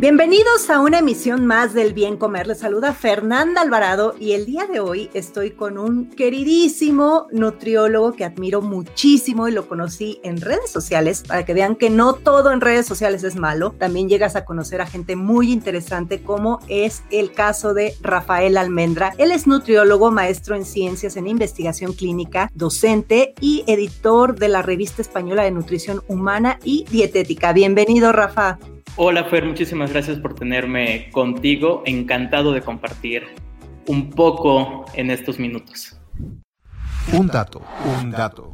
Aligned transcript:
Bienvenidos 0.00 0.70
a 0.70 0.80
una 0.80 1.00
emisión 1.00 1.44
más 1.44 1.74
del 1.74 1.92
Bien 1.92 2.16
Comer. 2.16 2.46
Les 2.46 2.60
saluda 2.60 2.94
Fernanda 2.94 3.60
Alvarado 3.60 4.14
y 4.18 4.32
el 4.32 4.46
día 4.46 4.64
de 4.64 4.80
hoy 4.80 5.10
estoy 5.12 5.50
con 5.50 5.76
un 5.76 6.08
queridísimo 6.08 7.26
nutriólogo 7.32 8.12
que 8.12 8.24
admiro 8.24 8.62
muchísimo 8.62 9.46
y 9.46 9.52
lo 9.52 9.68
conocí 9.68 10.18
en 10.22 10.40
redes 10.40 10.70
sociales 10.70 11.22
para 11.28 11.44
que 11.44 11.52
vean 11.52 11.76
que 11.76 11.90
no 11.90 12.14
todo 12.14 12.50
en 12.50 12.62
redes 12.62 12.86
sociales 12.86 13.24
es 13.24 13.36
malo. 13.36 13.72
También 13.72 14.08
llegas 14.08 14.36
a 14.36 14.46
conocer 14.46 14.80
a 14.80 14.86
gente 14.86 15.16
muy 15.16 15.52
interesante 15.52 16.22
como 16.22 16.60
es 16.68 17.02
el 17.10 17.32
caso 17.32 17.74
de 17.74 17.94
Rafael 18.00 18.56
Almendra. 18.56 19.12
Él 19.18 19.30
es 19.30 19.46
nutriólogo, 19.46 20.10
maestro 20.10 20.56
en 20.56 20.64
ciencias 20.64 21.18
en 21.18 21.26
investigación 21.26 21.92
clínica, 21.92 22.50
docente 22.54 23.34
y 23.38 23.64
editor 23.66 24.34
de 24.34 24.48
la 24.48 24.62
revista 24.62 25.02
española 25.02 25.42
de 25.42 25.50
nutrición 25.50 26.00
humana 26.08 26.58
y 26.64 26.86
dietética. 26.90 27.52
Bienvenido, 27.52 28.12
Rafa. 28.12 28.58
Hola 28.96 29.24
Fer, 29.24 29.44
muchísimas 29.44 29.92
gracias 29.92 30.18
por 30.18 30.34
tenerme 30.34 31.10
contigo. 31.10 31.82
Encantado 31.86 32.52
de 32.52 32.60
compartir 32.60 33.24
un 33.86 34.10
poco 34.10 34.84
en 34.94 35.10
estos 35.10 35.38
minutos. 35.38 35.96
Un 37.12 37.26
dato, 37.28 37.62
un 38.00 38.10
dato. 38.10 38.52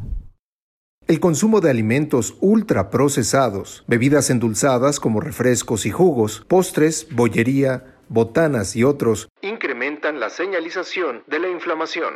El 1.07 1.20
consumo 1.20 1.61
de 1.61 1.70
alimentos 1.70 2.37
ultraprocesados, 2.41 3.84
bebidas 3.87 4.29
endulzadas 4.31 4.98
como 4.98 5.20
refrescos 5.20 5.87
y 5.87 5.91
jugos, 5.91 6.45
postres, 6.48 7.07
bollería, 7.12 7.97
botanas 8.09 8.77
y 8.77 8.84
otros 8.84 9.29
incrementan 9.42 10.20
la 10.20 10.31
señalización 10.31 11.23
de 11.27 11.41
la 11.41 11.48
inflamación. 11.48 12.14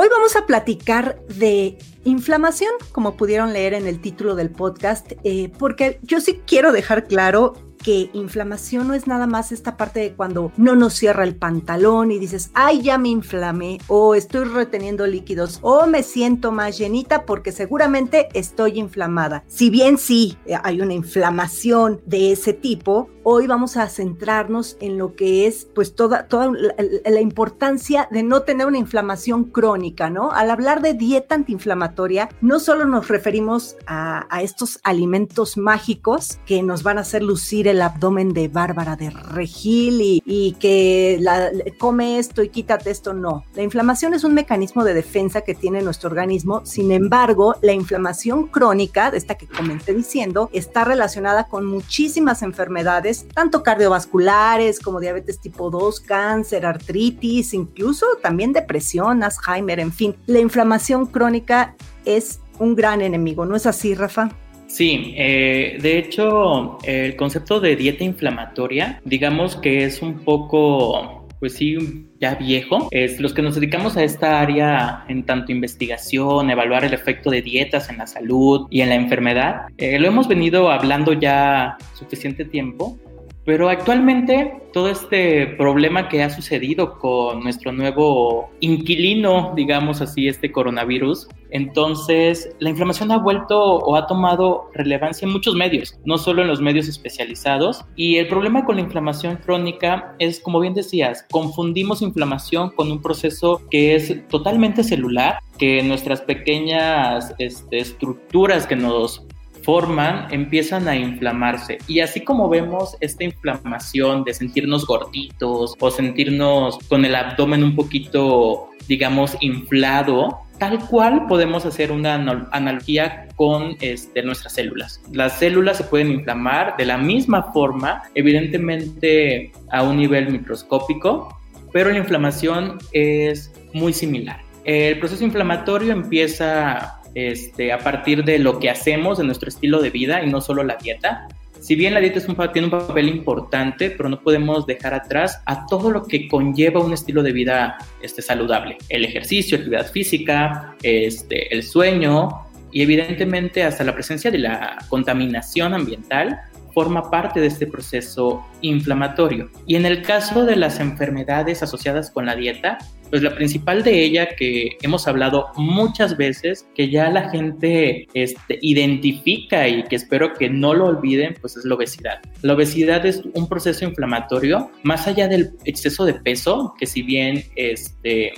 Hoy 0.00 0.06
vamos 0.12 0.36
a 0.36 0.46
platicar 0.46 1.20
de 1.26 1.76
inflamación, 2.04 2.70
como 2.92 3.16
pudieron 3.16 3.52
leer 3.52 3.74
en 3.74 3.88
el 3.88 4.00
título 4.00 4.36
del 4.36 4.48
podcast, 4.48 5.10
eh, 5.24 5.50
porque 5.58 5.98
yo 6.04 6.20
sí 6.20 6.40
quiero 6.46 6.70
dejar 6.70 7.08
claro 7.08 7.54
que 7.78 8.10
inflamación 8.12 8.88
no 8.88 8.94
es 8.94 9.06
nada 9.06 9.26
más 9.26 9.52
esta 9.52 9.76
parte 9.76 10.00
de 10.00 10.12
cuando 10.12 10.52
no 10.56 10.76
nos 10.76 10.94
cierra 10.94 11.24
el 11.24 11.36
pantalón 11.36 12.10
y 12.10 12.18
dices, 12.18 12.50
ay, 12.54 12.82
ya 12.82 12.98
me 12.98 13.08
inflamé, 13.08 13.78
o 13.86 14.14
estoy 14.14 14.44
reteniendo 14.44 15.06
líquidos, 15.06 15.58
o 15.62 15.86
me 15.86 16.02
siento 16.02 16.52
más 16.52 16.76
llenita 16.78 17.24
porque 17.24 17.52
seguramente 17.52 18.28
estoy 18.34 18.78
inflamada. 18.78 19.44
Si 19.46 19.70
bien 19.70 19.98
sí 19.98 20.36
eh, 20.46 20.56
hay 20.62 20.80
una 20.80 20.94
inflamación 20.94 22.00
de 22.04 22.32
ese 22.32 22.52
tipo, 22.52 23.08
hoy 23.22 23.46
vamos 23.46 23.76
a 23.76 23.88
centrarnos 23.88 24.76
en 24.80 24.98
lo 24.98 25.14
que 25.14 25.46
es 25.46 25.68
pues 25.74 25.94
toda, 25.94 26.28
toda 26.28 26.50
la, 26.50 27.20
importancia 27.20 28.08
de 28.10 28.22
no 28.22 28.42
tener 28.42 28.66
una 28.66 28.78
inflamación 28.78 29.44
crónica, 29.44 30.08
¿no? 30.08 30.32
Al 30.32 30.50
hablar 30.50 30.80
de 30.80 30.94
dieta 30.94 31.34
antiinflamatoria, 31.34 32.30
no 32.40 32.58
solo 32.58 32.86
nos 32.86 33.08
referimos 33.08 33.76
a 33.86 34.26
estos 34.42 34.80
alimentos 34.82 35.56
mágicos 35.56 36.38
que 36.46 36.62
nos 36.62 36.82
van 36.82 36.98
a 36.98 37.02
hacer 37.02 37.22
lucir 37.22 37.67
el 37.68 37.82
abdomen 37.82 38.32
de 38.32 38.48
Bárbara 38.48 38.96
de 38.96 39.10
Regil 39.10 40.22
y, 40.24 40.56
que 40.58 41.18
la, 41.20 41.50
come 41.78 42.18
esto 42.18 42.42
y 42.42 42.48
quítate 42.48 42.90
esto, 42.90 43.12
no. 43.12 43.44
La 43.54 43.62
inflamación 43.62 44.14
es 44.14 44.24
un 44.24 44.34
mecanismo 44.34 44.84
de 44.84 44.94
defensa 44.94 45.42
que 45.42 45.54
tiene 45.54 45.82
nuestro 45.82 46.08
organismo, 46.08 46.64
sin 46.64 46.92
embargo, 46.92 47.56
la 47.62 47.72
inflamación 47.72 48.46
crónica, 48.48 49.10
de 49.10 49.18
esta 49.18 49.36
que 49.36 49.46
comenté 49.46 49.94
diciendo, 49.94 50.50
está 50.52 50.84
relacionada 50.84 51.48
con 51.48 51.66
muchísimas 51.66 52.42
enfermedades, 52.42 53.26
tanto 53.34 53.62
cardiovasculares 53.62 54.80
como 54.80 55.00
diabetes 55.00 55.40
tipo 55.40 55.70
2, 55.70 56.00
cáncer, 56.00 56.66
artritis, 56.66 57.54
incluso 57.54 58.06
también 58.22 58.52
depresión, 58.52 59.22
Alzheimer, 59.22 59.80
en 59.80 59.92
fin. 59.92 60.16
La 60.26 60.40
inflamación 60.40 61.06
crónica 61.06 61.76
es 62.04 62.40
un 62.58 62.74
gran 62.74 63.00
enemigo, 63.02 63.44
¿no 63.46 63.56
es 63.56 63.66
así, 63.66 63.94
Rafa? 63.94 64.30
Sí, 64.68 65.14
eh, 65.16 65.78
de 65.80 65.98
hecho, 65.98 66.78
el 66.84 67.16
concepto 67.16 67.58
de 67.58 67.74
dieta 67.74 68.04
inflamatoria, 68.04 69.00
digamos 69.04 69.56
que 69.56 69.84
es 69.84 70.02
un 70.02 70.20
poco, 70.20 71.26
pues 71.40 71.54
sí, 71.54 72.06
ya 72.20 72.34
viejo. 72.34 72.86
Es 72.90 73.18
los 73.18 73.32
que 73.32 73.40
nos 73.40 73.54
dedicamos 73.54 73.96
a 73.96 74.04
esta 74.04 74.40
área 74.40 75.04
en 75.08 75.24
tanto 75.24 75.52
investigación, 75.52 76.50
evaluar 76.50 76.84
el 76.84 76.92
efecto 76.92 77.30
de 77.30 77.40
dietas 77.40 77.88
en 77.88 77.96
la 77.96 78.06
salud 78.06 78.66
y 78.70 78.82
en 78.82 78.90
la 78.90 78.96
enfermedad. 78.96 79.62
Eh, 79.78 79.98
lo 79.98 80.06
hemos 80.06 80.28
venido 80.28 80.70
hablando 80.70 81.14
ya 81.14 81.78
suficiente 81.94 82.44
tiempo. 82.44 82.98
Pero 83.48 83.70
actualmente 83.70 84.60
todo 84.74 84.90
este 84.90 85.46
problema 85.46 86.10
que 86.10 86.22
ha 86.22 86.28
sucedido 86.28 86.98
con 86.98 87.42
nuestro 87.42 87.72
nuevo 87.72 88.50
inquilino, 88.60 89.54
digamos 89.56 90.02
así, 90.02 90.28
este 90.28 90.52
coronavirus, 90.52 91.28
entonces 91.48 92.54
la 92.58 92.68
inflamación 92.68 93.10
ha 93.10 93.16
vuelto 93.16 93.58
o 93.58 93.96
ha 93.96 94.06
tomado 94.06 94.68
relevancia 94.74 95.24
en 95.24 95.32
muchos 95.32 95.54
medios, 95.54 95.98
no 96.04 96.18
solo 96.18 96.42
en 96.42 96.48
los 96.48 96.60
medios 96.60 96.88
especializados. 96.88 97.86
Y 97.96 98.16
el 98.16 98.28
problema 98.28 98.66
con 98.66 98.76
la 98.76 98.82
inflamación 98.82 99.36
crónica 99.36 100.14
es, 100.18 100.40
como 100.40 100.60
bien 100.60 100.74
decías, 100.74 101.24
confundimos 101.30 102.02
inflamación 102.02 102.68
con 102.76 102.92
un 102.92 103.00
proceso 103.00 103.62
que 103.70 103.94
es 103.94 104.28
totalmente 104.28 104.84
celular, 104.84 105.38
que 105.56 105.82
nuestras 105.82 106.20
pequeñas 106.20 107.34
este, 107.38 107.78
estructuras 107.78 108.66
que 108.66 108.76
nos 108.76 109.26
forman 109.62 110.26
empiezan 110.30 110.88
a 110.88 110.96
inflamarse. 110.96 111.78
Y 111.86 112.00
así 112.00 112.20
como 112.20 112.48
vemos 112.48 112.96
esta 113.00 113.24
inflamación 113.24 114.24
de 114.24 114.34
sentirnos 114.34 114.86
gorditos 114.86 115.74
o 115.78 115.90
sentirnos 115.90 116.78
con 116.88 117.04
el 117.04 117.14
abdomen 117.14 117.62
un 117.64 117.74
poquito, 117.74 118.70
digamos, 118.86 119.36
inflado, 119.40 120.40
tal 120.58 120.78
cual 120.86 121.26
podemos 121.26 121.64
hacer 121.64 121.92
una 121.92 122.14
analogía 122.50 123.28
con 123.36 123.76
este, 123.80 124.22
nuestras 124.22 124.54
células. 124.54 125.00
Las 125.12 125.38
células 125.38 125.76
se 125.76 125.84
pueden 125.84 126.10
inflamar 126.10 126.76
de 126.76 126.84
la 126.84 126.98
misma 126.98 127.52
forma, 127.52 128.02
evidentemente 128.14 129.52
a 129.70 129.82
un 129.82 129.98
nivel 129.98 130.30
microscópico, 130.30 131.38
pero 131.72 131.90
la 131.90 131.98
inflamación 131.98 132.78
es 132.92 133.52
muy 133.72 133.92
similar. 133.92 134.40
El 134.64 134.98
proceso 134.98 135.24
inflamatorio 135.24 135.92
empieza 135.92 136.97
este, 137.14 137.72
a 137.72 137.78
partir 137.78 138.24
de 138.24 138.38
lo 138.38 138.58
que 138.58 138.70
hacemos, 138.70 139.18
de 139.18 139.24
nuestro 139.24 139.48
estilo 139.48 139.80
de 139.80 139.90
vida 139.90 140.22
y 140.22 140.30
no 140.30 140.40
solo 140.40 140.62
la 140.64 140.76
dieta. 140.76 141.28
Si 141.60 141.74
bien 141.74 141.94
la 141.94 142.00
dieta 142.00 142.18
es 142.18 142.28
un, 142.28 142.36
tiene 142.52 142.66
un 142.66 142.70
papel 142.70 143.08
importante, 143.08 143.90
pero 143.90 144.08
no 144.08 144.20
podemos 144.20 144.66
dejar 144.66 144.94
atrás 144.94 145.42
a 145.44 145.66
todo 145.66 145.90
lo 145.90 146.04
que 146.04 146.28
conlleva 146.28 146.80
un 146.80 146.92
estilo 146.92 147.22
de 147.22 147.32
vida 147.32 147.78
este, 148.00 148.22
saludable. 148.22 148.78
El 148.88 149.04
ejercicio, 149.04 149.58
actividad 149.58 149.90
física, 149.90 150.76
este, 150.82 151.52
el 151.52 151.64
sueño 151.64 152.28
y 152.70 152.82
evidentemente 152.82 153.64
hasta 153.64 153.82
la 153.82 153.94
presencia 153.94 154.30
de 154.30 154.38
la 154.38 154.78
contaminación 154.88 155.74
ambiental 155.74 156.38
forma 156.74 157.10
parte 157.10 157.40
de 157.40 157.48
este 157.48 157.66
proceso 157.66 158.46
inflamatorio. 158.60 159.50
Y 159.66 159.74
en 159.74 159.84
el 159.84 160.02
caso 160.02 160.44
de 160.44 160.54
las 160.54 160.78
enfermedades 160.78 161.62
asociadas 161.62 162.10
con 162.10 162.26
la 162.26 162.36
dieta, 162.36 162.78
pues 163.10 163.22
la 163.22 163.34
principal 163.34 163.82
de 163.82 164.02
ella 164.02 164.28
que 164.36 164.70
hemos 164.82 165.08
hablado 165.08 165.48
muchas 165.56 166.16
veces, 166.16 166.66
que 166.74 166.90
ya 166.90 167.10
la 167.10 167.30
gente 167.30 168.06
este, 168.14 168.58
identifica 168.60 169.68
y 169.68 169.82
que 169.84 169.96
espero 169.96 170.34
que 170.34 170.48
no 170.48 170.74
lo 170.74 170.86
olviden, 170.86 171.34
pues 171.40 171.56
es 171.56 171.64
la 171.64 171.74
obesidad. 171.74 172.20
La 172.42 172.54
obesidad 172.54 173.04
es 173.06 173.22
un 173.34 173.48
proceso 173.48 173.84
inflamatorio, 173.84 174.70
más 174.82 175.06
allá 175.06 175.28
del 175.28 175.52
exceso 175.64 176.04
de 176.04 176.14
peso, 176.14 176.74
que 176.78 176.86
si 176.86 177.02
bien 177.02 177.44
este, 177.56 178.32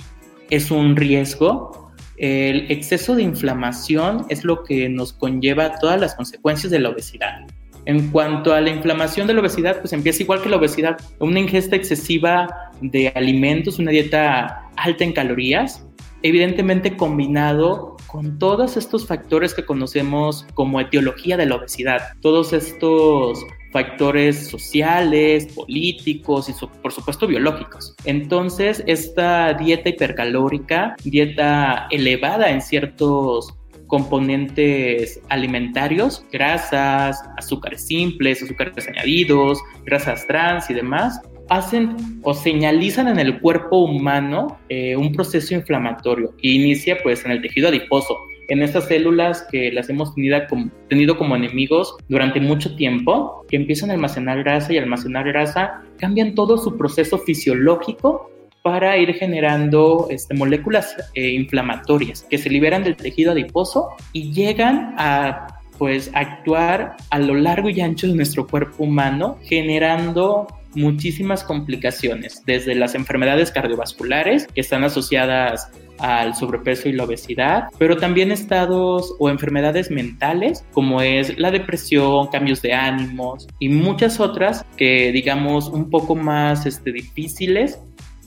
es 0.49 0.71
un 0.71 0.95
riesgo, 0.95 1.91
el 2.17 2.71
exceso 2.71 3.15
de 3.15 3.23
inflamación 3.23 4.25
es 4.29 4.43
lo 4.43 4.63
que 4.63 4.87
nos 4.89 5.13
conlleva 5.13 5.79
todas 5.79 5.99
las 5.99 6.13
consecuencias 6.13 6.71
de 6.71 6.79
la 6.79 6.89
obesidad. 6.89 7.47
En 7.85 8.11
cuanto 8.11 8.53
a 8.53 8.61
la 8.61 8.69
inflamación 8.69 9.25
de 9.25 9.33
la 9.33 9.41
obesidad, 9.41 9.79
pues 9.79 9.91
empieza 9.91 10.21
igual 10.21 10.41
que 10.41 10.49
la 10.49 10.57
obesidad, 10.57 10.97
una 11.17 11.39
ingesta 11.39 11.75
excesiva 11.75 12.70
de 12.81 13.09
alimentos, 13.15 13.79
una 13.79 13.91
dieta 13.91 14.69
alta 14.75 15.03
en 15.03 15.13
calorías, 15.13 15.85
evidentemente 16.23 16.97
combinado 16.97 17.97
con 18.07 18.37
todos 18.37 18.77
estos 18.77 19.07
factores 19.07 19.53
que 19.53 19.65
conocemos 19.65 20.45
como 20.53 20.79
etiología 20.81 21.37
de 21.37 21.45
la 21.45 21.55
obesidad, 21.55 22.01
todos 22.21 22.53
estos 22.53 23.45
factores 23.71 24.47
sociales, 24.47 25.47
políticos 25.53 26.49
y 26.49 26.65
por 26.81 26.91
supuesto 26.91 27.25
biológicos. 27.25 27.95
Entonces, 28.03 28.83
esta 28.85 29.53
dieta 29.53 29.89
hipercalórica, 29.89 30.95
dieta 31.03 31.87
elevada 31.89 32.49
en 32.49 32.61
ciertos 32.61 33.53
componentes 33.87 35.21
alimentarios, 35.29 36.25
grasas, 36.31 37.21
azúcares 37.37 37.85
simples, 37.87 38.41
azúcares 38.41 38.87
añadidos, 38.87 39.59
grasas 39.85 40.25
trans 40.27 40.69
y 40.69 40.73
demás, 40.73 41.21
hacen 41.51 41.97
o 42.23 42.33
señalizan 42.33 43.09
en 43.09 43.19
el 43.19 43.41
cuerpo 43.41 43.79
humano 43.79 44.57
eh, 44.69 44.95
un 44.95 45.11
proceso 45.11 45.53
inflamatorio. 45.53 46.33
Que 46.41 46.47
inicia 46.47 46.97
pues 47.03 47.25
en 47.25 47.31
el 47.31 47.41
tejido 47.41 47.67
adiposo, 47.67 48.17
en 48.47 48.63
estas 48.63 48.87
células 48.87 49.45
que 49.51 49.69
las 49.71 49.89
hemos 49.89 50.15
tenido 50.15 50.39
como, 50.47 50.71
tenido 50.87 51.17
como 51.17 51.35
enemigos 51.35 51.97
durante 52.07 52.39
mucho 52.39 52.73
tiempo, 52.77 53.45
que 53.49 53.57
empiezan 53.57 53.89
a 53.89 53.93
almacenar 53.93 54.39
grasa 54.39 54.71
y 54.71 54.77
almacenar 54.77 55.27
grasa, 55.27 55.81
cambian 55.99 56.35
todo 56.35 56.57
su 56.57 56.77
proceso 56.77 57.17
fisiológico 57.17 58.31
para 58.63 58.97
ir 58.97 59.13
generando 59.15 60.07
este, 60.09 60.33
moléculas 60.33 60.95
eh, 61.15 61.31
inflamatorias 61.31 62.25
que 62.29 62.37
se 62.37 62.49
liberan 62.49 62.83
del 62.83 62.95
tejido 62.95 63.33
adiposo 63.33 63.89
y 64.13 64.31
llegan 64.31 64.95
a 64.97 65.47
pues 65.77 66.11
actuar 66.13 66.95
a 67.09 67.19
lo 67.19 67.33
largo 67.33 67.69
y 67.69 67.81
ancho 67.81 68.07
de 68.07 68.13
nuestro 68.13 68.47
cuerpo 68.47 68.83
humano, 68.83 69.37
generando 69.43 70.47
muchísimas 70.75 71.43
complicaciones, 71.43 72.43
desde 72.45 72.75
las 72.75 72.95
enfermedades 72.95 73.51
cardiovasculares 73.51 74.47
que 74.47 74.61
están 74.61 74.83
asociadas 74.83 75.69
al 75.99 76.35
sobrepeso 76.35 76.89
y 76.89 76.93
la 76.93 77.03
obesidad, 77.03 77.65
pero 77.77 77.97
también 77.97 78.31
estados 78.31 79.15
o 79.19 79.29
enfermedades 79.29 79.91
mentales 79.91 80.65
como 80.71 81.01
es 81.01 81.37
la 81.37 81.51
depresión, 81.51 82.27
cambios 82.27 82.61
de 82.61 82.73
ánimos 82.73 83.47
y 83.59 83.69
muchas 83.69 84.19
otras 84.19 84.65
que 84.77 85.11
digamos 85.11 85.67
un 85.67 85.89
poco 85.89 86.15
más 86.15 86.65
este, 86.65 86.91
difíciles 86.91 87.79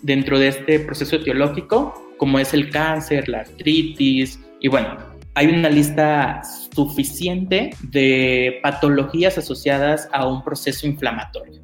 dentro 0.03 0.39
de 0.39 0.49
este 0.49 0.81
proceso 0.81 1.17
etiológico 1.17 2.01
como 2.17 2.39
es 2.39 2.55
el 2.55 2.71
cáncer, 2.71 3.29
la 3.29 3.41
artritis 3.41 4.39
y 4.61 4.69
bueno, 4.69 4.97
hay 5.35 5.49
una 5.49 5.69
lista 5.69 6.43
suficiente 6.73 7.71
de 7.83 8.61
patologías 8.63 9.37
asociadas 9.37 10.09
a 10.13 10.29
un 10.29 10.45
proceso 10.45 10.87
inflamatorio. 10.87 11.64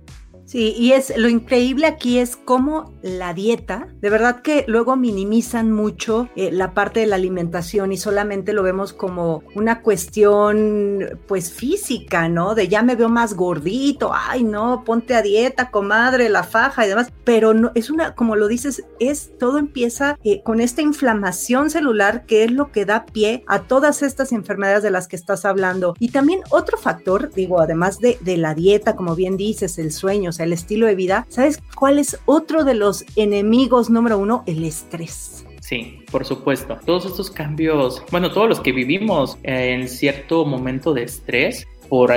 Sí, 0.51 0.75
y 0.77 0.95
es 0.95 1.17
lo 1.17 1.29
increíble 1.29 1.87
aquí 1.87 2.19
es 2.19 2.35
cómo 2.35 2.93
la 3.03 3.35
dieta, 3.35 3.87
de 4.01 4.11
verdad 4.11 4.43
que 4.43 4.65
luego 4.67 4.97
minimizan 4.97 5.71
mucho 5.71 6.29
eh, 6.35 6.51
la 6.51 6.75
parte 6.75 6.99
de 6.99 7.07
la 7.07 7.15
alimentación 7.15 7.93
y 7.93 7.97
solamente 7.97 8.53
lo 8.53 8.65
vemos 8.65 8.93
como 8.93 9.45
una 9.55 9.81
cuestión 9.81 11.21
pues 11.29 11.53
física, 11.53 12.29
¿no? 12.29 12.57
De 12.57 12.67
ya 12.67 12.83
me 12.83 12.97
veo 12.97 13.09
más 13.09 13.35
gordito, 13.35 14.11
ay 14.13 14.43
no, 14.43 14.83
ponte 14.83 15.15
a 15.15 15.23
dieta, 15.23 15.71
comadre, 15.71 16.29
la 16.29 16.43
faja 16.43 16.85
y 16.85 16.89
demás, 16.89 17.13
pero 17.23 17.55
no, 17.55 17.71
es 17.77 17.89
una, 17.89 18.17
como 18.17 18.35
lo 18.35 18.49
dices, 18.49 18.83
es 18.99 19.31
todo 19.39 19.59
empieza 19.59 20.19
eh, 20.25 20.43
con 20.43 20.61
esta 20.61 20.83
inflamación 20.83 21.71
celular 21.71 22.27
que 22.27 22.43
es 22.43 22.51
lo 22.51 22.73
que 22.73 22.85
da 22.85 23.07
pie 23.07 23.45
a 23.47 23.61
todas 23.61 24.03
estas 24.03 24.33
enfermedades 24.33 24.83
de 24.83 24.91
las 24.91 25.07
que 25.07 25.15
estás 25.15 25.45
hablando. 25.45 25.95
Y 26.01 26.09
también 26.09 26.41
otro 26.51 26.77
factor, 26.77 27.31
digo, 27.33 27.61
además 27.61 28.01
de, 28.01 28.19
de 28.21 28.37
la 28.37 28.55
dieta, 28.55 28.97
como 28.97 29.15
bien 29.15 29.37
dices, 29.37 29.79
el 29.79 29.93
sueño, 29.93 30.33
el 30.45 30.53
estilo 30.53 30.87
de 30.87 30.95
vida, 30.95 31.27
¿sabes 31.29 31.61
cuál 31.75 31.99
es 31.99 32.19
otro 32.27 32.65
de 32.65 32.75
los 32.75 33.05
enemigos 33.17 33.91
número 33.91 34.19
uno? 34.19 34.43
El 34.47 34.65
estrés. 34.65 35.45
Sí, 35.61 36.05
por 36.11 36.25
supuesto. 36.25 36.79
Todos 36.85 37.07
estos 37.07 37.31
cambios, 37.31 38.03
bueno, 38.11 38.33
todos 38.33 38.49
los 38.49 38.61
que 38.61 38.73
vivimos 38.73 39.39
en 39.43 39.89
cierto 39.89 40.45
momento 40.45 40.93
de 40.93 41.05
estrés 41.05 41.67
por 41.89 42.13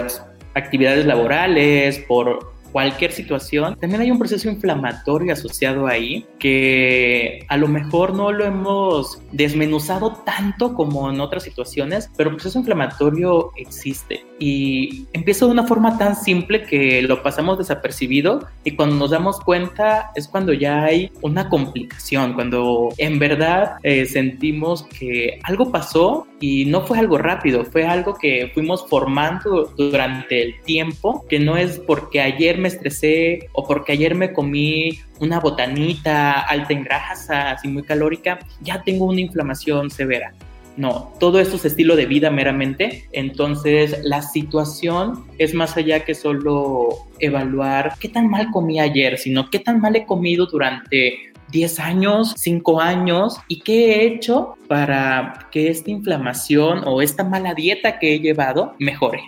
actividades 0.55 1.05
laborales, 1.05 1.99
por 2.07 2.52
cualquier 2.73 3.11
situación, 3.11 3.77
también 3.79 4.01
hay 4.01 4.11
un 4.11 4.17
proceso 4.17 4.49
inflamatorio 4.49 5.31
asociado 5.31 5.87
ahí 5.87 6.25
que 6.39 7.45
a 7.47 7.55
lo 7.55 7.67
mejor 7.67 8.13
no 8.15 8.31
lo 8.31 8.43
hemos 8.43 9.21
desmenuzado 9.31 10.23
tanto 10.25 10.73
como 10.73 11.09
en 11.09 11.21
otras 11.21 11.43
situaciones, 11.43 12.09
pero 12.17 12.31
el 12.31 12.35
proceso 12.35 12.59
inflamatorio 12.59 13.51
existe. 13.55 14.25
Y 14.39 15.05
empieza 15.13 15.45
de 15.45 15.51
una 15.51 15.67
forma 15.67 15.97
tan 15.97 16.15
simple 16.15 16.63
que 16.63 17.01
lo 17.03 17.21
pasamos 17.21 17.59
desapercibido 17.59 18.47
y 18.63 18.75
cuando 18.75 18.95
nos 18.95 19.11
damos 19.11 19.39
cuenta 19.39 20.11
es 20.15 20.27
cuando 20.27 20.51
ya 20.51 20.83
hay 20.83 21.11
una 21.21 21.49
complicación, 21.49 22.33
cuando 22.33 22.89
en 22.97 23.19
verdad 23.19 23.77
eh, 23.83 24.05
sentimos 24.05 24.83
que 24.83 25.39
algo 25.43 25.71
pasó 25.71 26.27
y 26.45 26.65
no 26.65 26.81
fue 26.81 26.99
algo 26.99 27.17
rápido, 27.17 27.63
fue 27.63 27.85
algo 27.85 28.15
que 28.15 28.51
fuimos 28.53 28.85
formando 28.89 29.73
durante 29.77 30.43
el 30.43 30.59
tiempo, 30.63 31.25
que 31.29 31.39
no 31.39 31.55
es 31.55 31.79
porque 31.79 32.19
ayer 32.19 32.57
me 32.57 32.67
estresé 32.67 33.47
o 33.53 33.65
porque 33.65 33.93
ayer 33.93 34.13
me 34.13 34.33
comí 34.33 34.99
una 35.21 35.39
botanita 35.39 36.41
alta 36.41 36.73
en 36.73 36.83
grasas 36.83 37.63
y 37.63 37.69
muy 37.69 37.83
calórica, 37.83 38.39
ya 38.59 38.83
tengo 38.83 39.05
una 39.05 39.21
inflamación 39.21 39.89
severa. 39.89 40.33
No, 40.75 41.13
todo 41.17 41.39
esto 41.39 41.55
es 41.55 41.63
estilo 41.63 41.95
de 41.95 42.07
vida 42.07 42.29
meramente. 42.29 43.07
Entonces, 43.13 43.99
la 44.03 44.21
situación 44.21 45.23
es 45.37 45.53
más 45.53 45.77
allá 45.77 46.03
que 46.03 46.13
solo 46.13 46.89
evaluar 47.19 47.93
qué 48.01 48.09
tan 48.09 48.27
mal 48.29 48.49
comí 48.51 48.81
ayer, 48.81 49.17
sino 49.17 49.49
qué 49.49 49.59
tan 49.59 49.79
mal 49.79 49.95
he 49.95 50.05
comido 50.05 50.47
durante 50.47 51.32
10 51.51 51.79
años, 51.79 52.33
5 52.37 52.81
años 52.81 53.37
y 53.47 53.59
qué 53.61 53.91
he 53.91 54.07
hecho 54.07 54.55
para 54.67 55.47
que 55.51 55.69
esta 55.69 55.91
inflamación 55.91 56.81
o 56.85 57.01
esta 57.01 57.23
mala 57.23 57.53
dieta 57.53 57.99
que 57.99 58.15
he 58.15 58.19
llevado 58.19 58.73
mejore. 58.79 59.21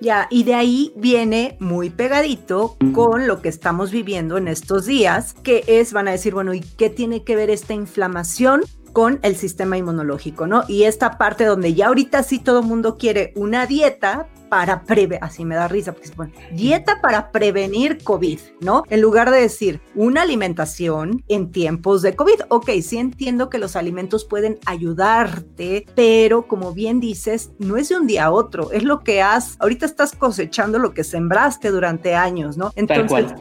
Ya, 0.00 0.28
y 0.30 0.44
de 0.44 0.54
ahí 0.54 0.92
viene 0.96 1.56
muy 1.60 1.90
pegadito 1.90 2.76
con 2.94 3.26
lo 3.26 3.42
que 3.42 3.50
estamos 3.50 3.90
viviendo 3.90 4.38
en 4.38 4.48
estos 4.48 4.86
días, 4.86 5.34
que 5.34 5.62
es, 5.66 5.92
van 5.92 6.08
a 6.08 6.12
decir, 6.12 6.32
bueno, 6.32 6.54
¿y 6.54 6.60
qué 6.60 6.88
tiene 6.88 7.22
que 7.22 7.36
ver 7.36 7.50
esta 7.50 7.74
inflamación 7.74 8.62
con 8.94 9.20
el 9.22 9.36
sistema 9.36 9.76
inmunológico, 9.76 10.46
¿no? 10.46 10.64
Y 10.68 10.84
esta 10.84 11.18
parte 11.18 11.44
donde 11.44 11.74
ya 11.74 11.88
ahorita 11.88 12.22
sí 12.22 12.38
todo 12.38 12.60
el 12.60 12.66
mundo 12.66 12.96
quiere 12.96 13.32
una 13.36 13.66
dieta 13.66 14.28
para 14.50 14.82
prevenir, 14.82 15.22
así 15.22 15.44
me 15.46 15.54
da 15.54 15.68
risa, 15.68 15.92
porque 15.92 16.08
se 16.08 16.14
pone, 16.14 16.32
dieta 16.52 17.00
para 17.00 17.30
prevenir 17.30 18.02
COVID, 18.02 18.38
¿no? 18.60 18.82
En 18.90 19.00
lugar 19.00 19.30
de 19.30 19.40
decir 19.40 19.80
una 19.94 20.22
alimentación 20.22 21.22
en 21.28 21.52
tiempos 21.52 22.02
de 22.02 22.16
COVID. 22.16 22.42
Ok, 22.48 22.68
sí 22.82 22.98
entiendo 22.98 23.48
que 23.48 23.58
los 23.58 23.76
alimentos 23.76 24.24
pueden 24.24 24.58
ayudarte, 24.66 25.86
pero 25.94 26.46
como 26.46 26.74
bien 26.74 27.00
dices, 27.00 27.52
no 27.58 27.76
es 27.76 27.88
de 27.88 27.96
un 27.96 28.06
día 28.06 28.26
a 28.26 28.32
otro, 28.32 28.72
es 28.72 28.82
lo 28.82 29.00
que 29.00 29.22
has, 29.22 29.56
ahorita 29.60 29.86
estás 29.86 30.14
cosechando 30.14 30.78
lo 30.78 30.92
que 30.92 31.04
sembraste 31.04 31.70
durante 31.70 32.14
años, 32.14 32.56
¿no? 32.56 32.72
Entonces, 32.74 33.32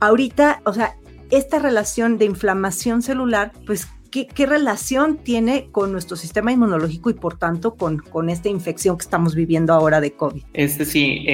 ahorita, 0.00 0.60
o 0.64 0.74
sea, 0.74 0.96
esta 1.30 1.58
relación 1.58 2.18
de 2.18 2.26
inflamación 2.26 3.02
celular, 3.02 3.52
pues 3.66 3.88
¿Qué, 4.10 4.46
relación 4.46 5.18
tiene 5.18 5.68
con 5.70 5.92
nuestro 5.92 6.16
sistema 6.16 6.52
inmunológico 6.52 7.10
y 7.10 7.14
por 7.14 7.38
tanto 7.38 7.74
con, 7.74 7.98
con 7.98 8.30
esta 8.30 8.48
infección 8.48 8.96
que 8.96 9.02
estamos 9.02 9.34
viviendo 9.34 9.72
ahora 9.72 10.00
de 10.00 10.12
COVID? 10.12 10.42
Este 10.54 10.84
sí, 10.84 11.26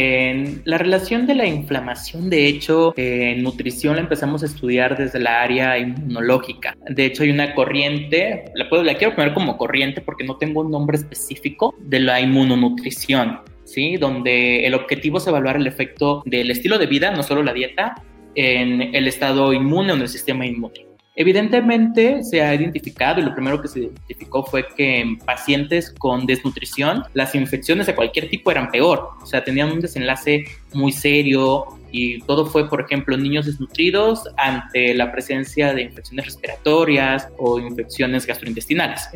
la 0.65 0.79
relación 0.79 1.27
de 1.27 1.35
la 1.35 1.47
inflamación, 1.47 2.31
de 2.31 2.47
hecho, 2.47 2.93
en 2.97 3.43
nutrición 3.43 3.97
la 3.97 4.03
empezamos 4.03 4.43
a 4.43 4.47
estudiar 4.47 4.97
desde 4.97 5.21
la 5.21 5.43
área 5.43 5.79
inmunológica. 5.79 6.77
De 6.89 7.07
hecho, 7.07 7.23
hay 7.23 7.31
una 7.31 7.55
corriente, 7.55 8.47
la, 8.55 8.69
puedo, 8.69 8.83
la 8.83 8.97
quiero 8.97 9.15
poner 9.15 9.35
como 9.35 9.57
corriente 9.57 10.01
porque 10.01 10.25
no 10.25 10.37
tengo 10.37 10.63
un 10.63 10.71
nombre 10.71 10.97
específico, 10.97 11.75
de 11.79 12.01
la 12.01 12.21
inmunonutrición. 12.21 13.41
¿Sí? 13.65 13.97
Donde 13.97 14.67
el 14.67 14.75
objetivo 14.75 15.17
es 15.17 15.27
evaluar 15.27 15.57
el 15.57 15.67
efecto 15.67 16.23
del 16.27 16.51
estilo 16.51 16.77
de 16.77 16.87
vida, 16.87 17.11
no 17.13 17.23
solo 17.23 17.43
la 17.43 17.55
dieta, 17.55 17.95
en 18.35 18.95
el 18.95 19.09
estado 19.09 19.55
inmune 19.55 19.93
o 19.93 19.97
en 19.97 20.03
el 20.03 20.09
sistema 20.09 20.45
inmune. 20.45 20.94
Evidentemente 21.17 22.25
se 22.25 22.43
ha 22.43 22.53
identificado 22.53 23.21
y 23.21 23.25
lo 23.25 23.33
primero 23.33 23.63
que 23.63 23.69
se 23.69 23.81
identificó 23.81 24.45
fue 24.45 24.67
que 24.77 25.01
en 25.01 25.17
pacientes 25.17 25.95
con 25.97 26.27
desnutrición 26.27 27.05
las 27.15 27.37
infecciones 27.37 27.87
de 27.87 27.95
cualquier 27.95 28.29
tipo 28.29 28.51
eran 28.51 28.69
peor, 28.69 29.11
o 29.23 29.27
sea, 29.27 29.45
tenían 29.45 29.71
un 29.71 29.81
desenlace 29.81 30.45
muy 30.73 30.91
serio, 30.91 31.67
y 31.97 32.19
todo 32.23 32.45
fue, 32.45 32.69
por 32.69 32.81
ejemplo, 32.81 33.17
niños 33.17 33.47
desnutridos 33.47 34.25
ante 34.37 34.95
la 34.95 35.13
presencia 35.13 35.73
de 35.73 35.83
infecciones 35.83 36.27
respiratorias 36.27 37.29
o 37.39 37.61
infecciones 37.61 38.27
gastrointestinales. 38.27 39.09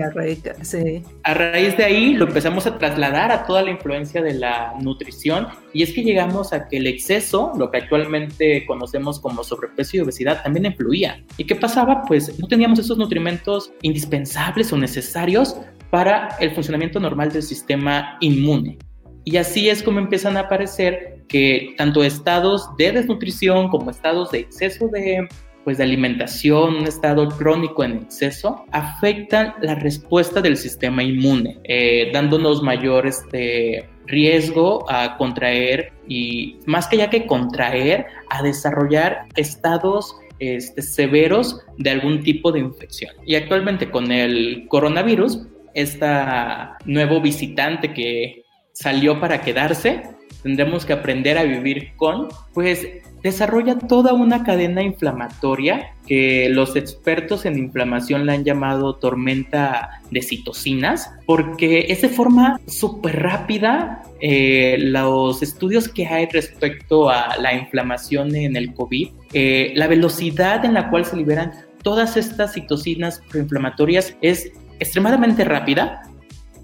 A 1.25 1.35
raíz 1.35 1.77
de 1.77 1.85
ahí 1.85 2.15
lo 2.15 2.27
empezamos 2.27 2.69
a 2.69 2.79
trasladar 2.79 3.33
a 3.33 3.47
toda 3.47 3.63
la 3.63 3.73
influencia 3.73 4.23
de 4.23 4.35
la 4.35 4.75
nutrición 4.81 5.49
y 5.73 5.83
es 5.83 5.93
que 5.93 6.05
llegamos 6.05 6.53
a 6.53 6.69
que 6.69 6.77
el 6.77 6.87
exceso, 6.87 7.51
lo 7.59 7.69
que 7.73 7.79
actualmente 7.79 8.65
conocemos 8.65 9.19
como 9.19 9.43
sobrepeso 9.43 9.97
y 9.97 10.01
obesidad, 10.01 10.45
también 10.45 10.67
influía. 10.67 11.21
¿Y 11.37 11.47
qué 11.47 11.57
pasaba? 11.57 12.03
Pues 12.07 12.39
no 12.39 12.47
teníamos 12.47 12.79
esos 12.79 12.97
nutrimentos 12.97 13.73
indispensables 13.83 14.73
o 14.73 14.79
necesarios 14.79 15.57
para 15.91 16.29
el 16.39 16.53
funcionamiento 16.53 17.01
normal 17.01 17.33
del 17.33 17.43
sistema 17.43 18.19
inmune. 18.21 18.79
Y 19.25 19.37
así 19.37 19.69
es 19.69 19.83
como 19.83 19.99
empiezan 19.99 20.37
a 20.37 20.41
aparecer 20.41 21.18
que 21.29 21.75
tanto 21.77 22.03
estados 22.03 22.69
de 22.77 22.93
desnutrición 22.93 23.69
como 23.69 23.91
estados 23.91 24.31
de 24.31 24.41
exceso 24.41 24.89
de 24.89 25.29
pues 25.69 25.77
de 25.77 25.85
alimentación, 25.85 26.77
un 26.77 26.87
estado 26.87 27.29
crónico 27.29 27.85
en 27.85 27.99
exceso, 27.99 28.65
afectan 28.73 29.53
la 29.61 29.75
respuesta 29.75 30.41
del 30.41 30.57
sistema 30.57 31.03
inmune, 31.03 31.59
eh, 31.65 32.11
dándonos 32.11 32.63
mayor 32.63 33.07
este, 33.07 33.87
riesgo 34.07 34.91
a 34.91 35.19
contraer 35.19 35.93
y 36.09 36.57
más 36.65 36.89
que 36.89 36.97
ya 36.97 37.11
que 37.11 37.27
contraer, 37.27 38.07
a 38.31 38.43
desarrollar 38.43 39.27
estados 39.37 40.17
este, 40.39 40.81
severos 40.81 41.61
de 41.77 41.91
algún 41.91 42.23
tipo 42.23 42.51
de 42.51 42.61
infección. 42.61 43.13
Y 43.27 43.35
actualmente 43.35 43.91
con 43.91 44.11
el 44.11 44.65
coronavirus, 44.69 45.49
esta 45.75 46.79
nuevo 46.87 47.21
visitante 47.21 47.93
que 47.93 48.43
salió 48.73 49.21
para 49.21 49.43
quedarse, 49.43 50.03
tendremos 50.43 50.85
que 50.85 50.93
aprender 50.93 51.39
a 51.39 51.45
vivir 51.45 51.93
con, 51.97 52.29
pues 52.55 52.87
desarrolla 53.23 53.79
toda 53.79 54.13
una 54.13 54.45
cadena 54.45 54.83
inflamatoria 54.83 55.93
que 56.07 56.49
los 56.49 56.77
expertos 56.77 57.45
en 57.45 57.59
inflamación 57.59 58.27
la 58.27 58.35
han 58.35 58.45
llamado 58.45 58.95
tormenta 58.97 60.01
de 60.11 60.23
citocinas, 60.23 61.11
porque 61.27 61.87
es 61.89 62.03
de 62.03 62.09
forma 62.09 62.61
súper 62.67 63.23
rápida. 63.23 64.03
Eh, 64.21 64.77
los 64.81 65.43
estudios 65.43 65.89
que 65.89 66.07
hay 66.07 66.27
respecto 66.27 67.09
a 67.09 67.37
la 67.39 67.55
inflamación 67.55 68.35
en 68.35 68.57
el 68.57 68.75
COVID, 68.75 69.09
eh, 69.33 69.73
la 69.75 69.87
velocidad 69.87 70.65
en 70.65 70.75
la 70.75 70.91
cual 70.91 71.05
se 71.05 71.17
liberan 71.17 71.53
todas 71.83 72.17
estas 72.17 72.55
citocinas 72.55 73.23
proinflamatorias 73.29 74.17
es 74.21 74.53
extremadamente 74.81 75.45
rápida 75.45 76.03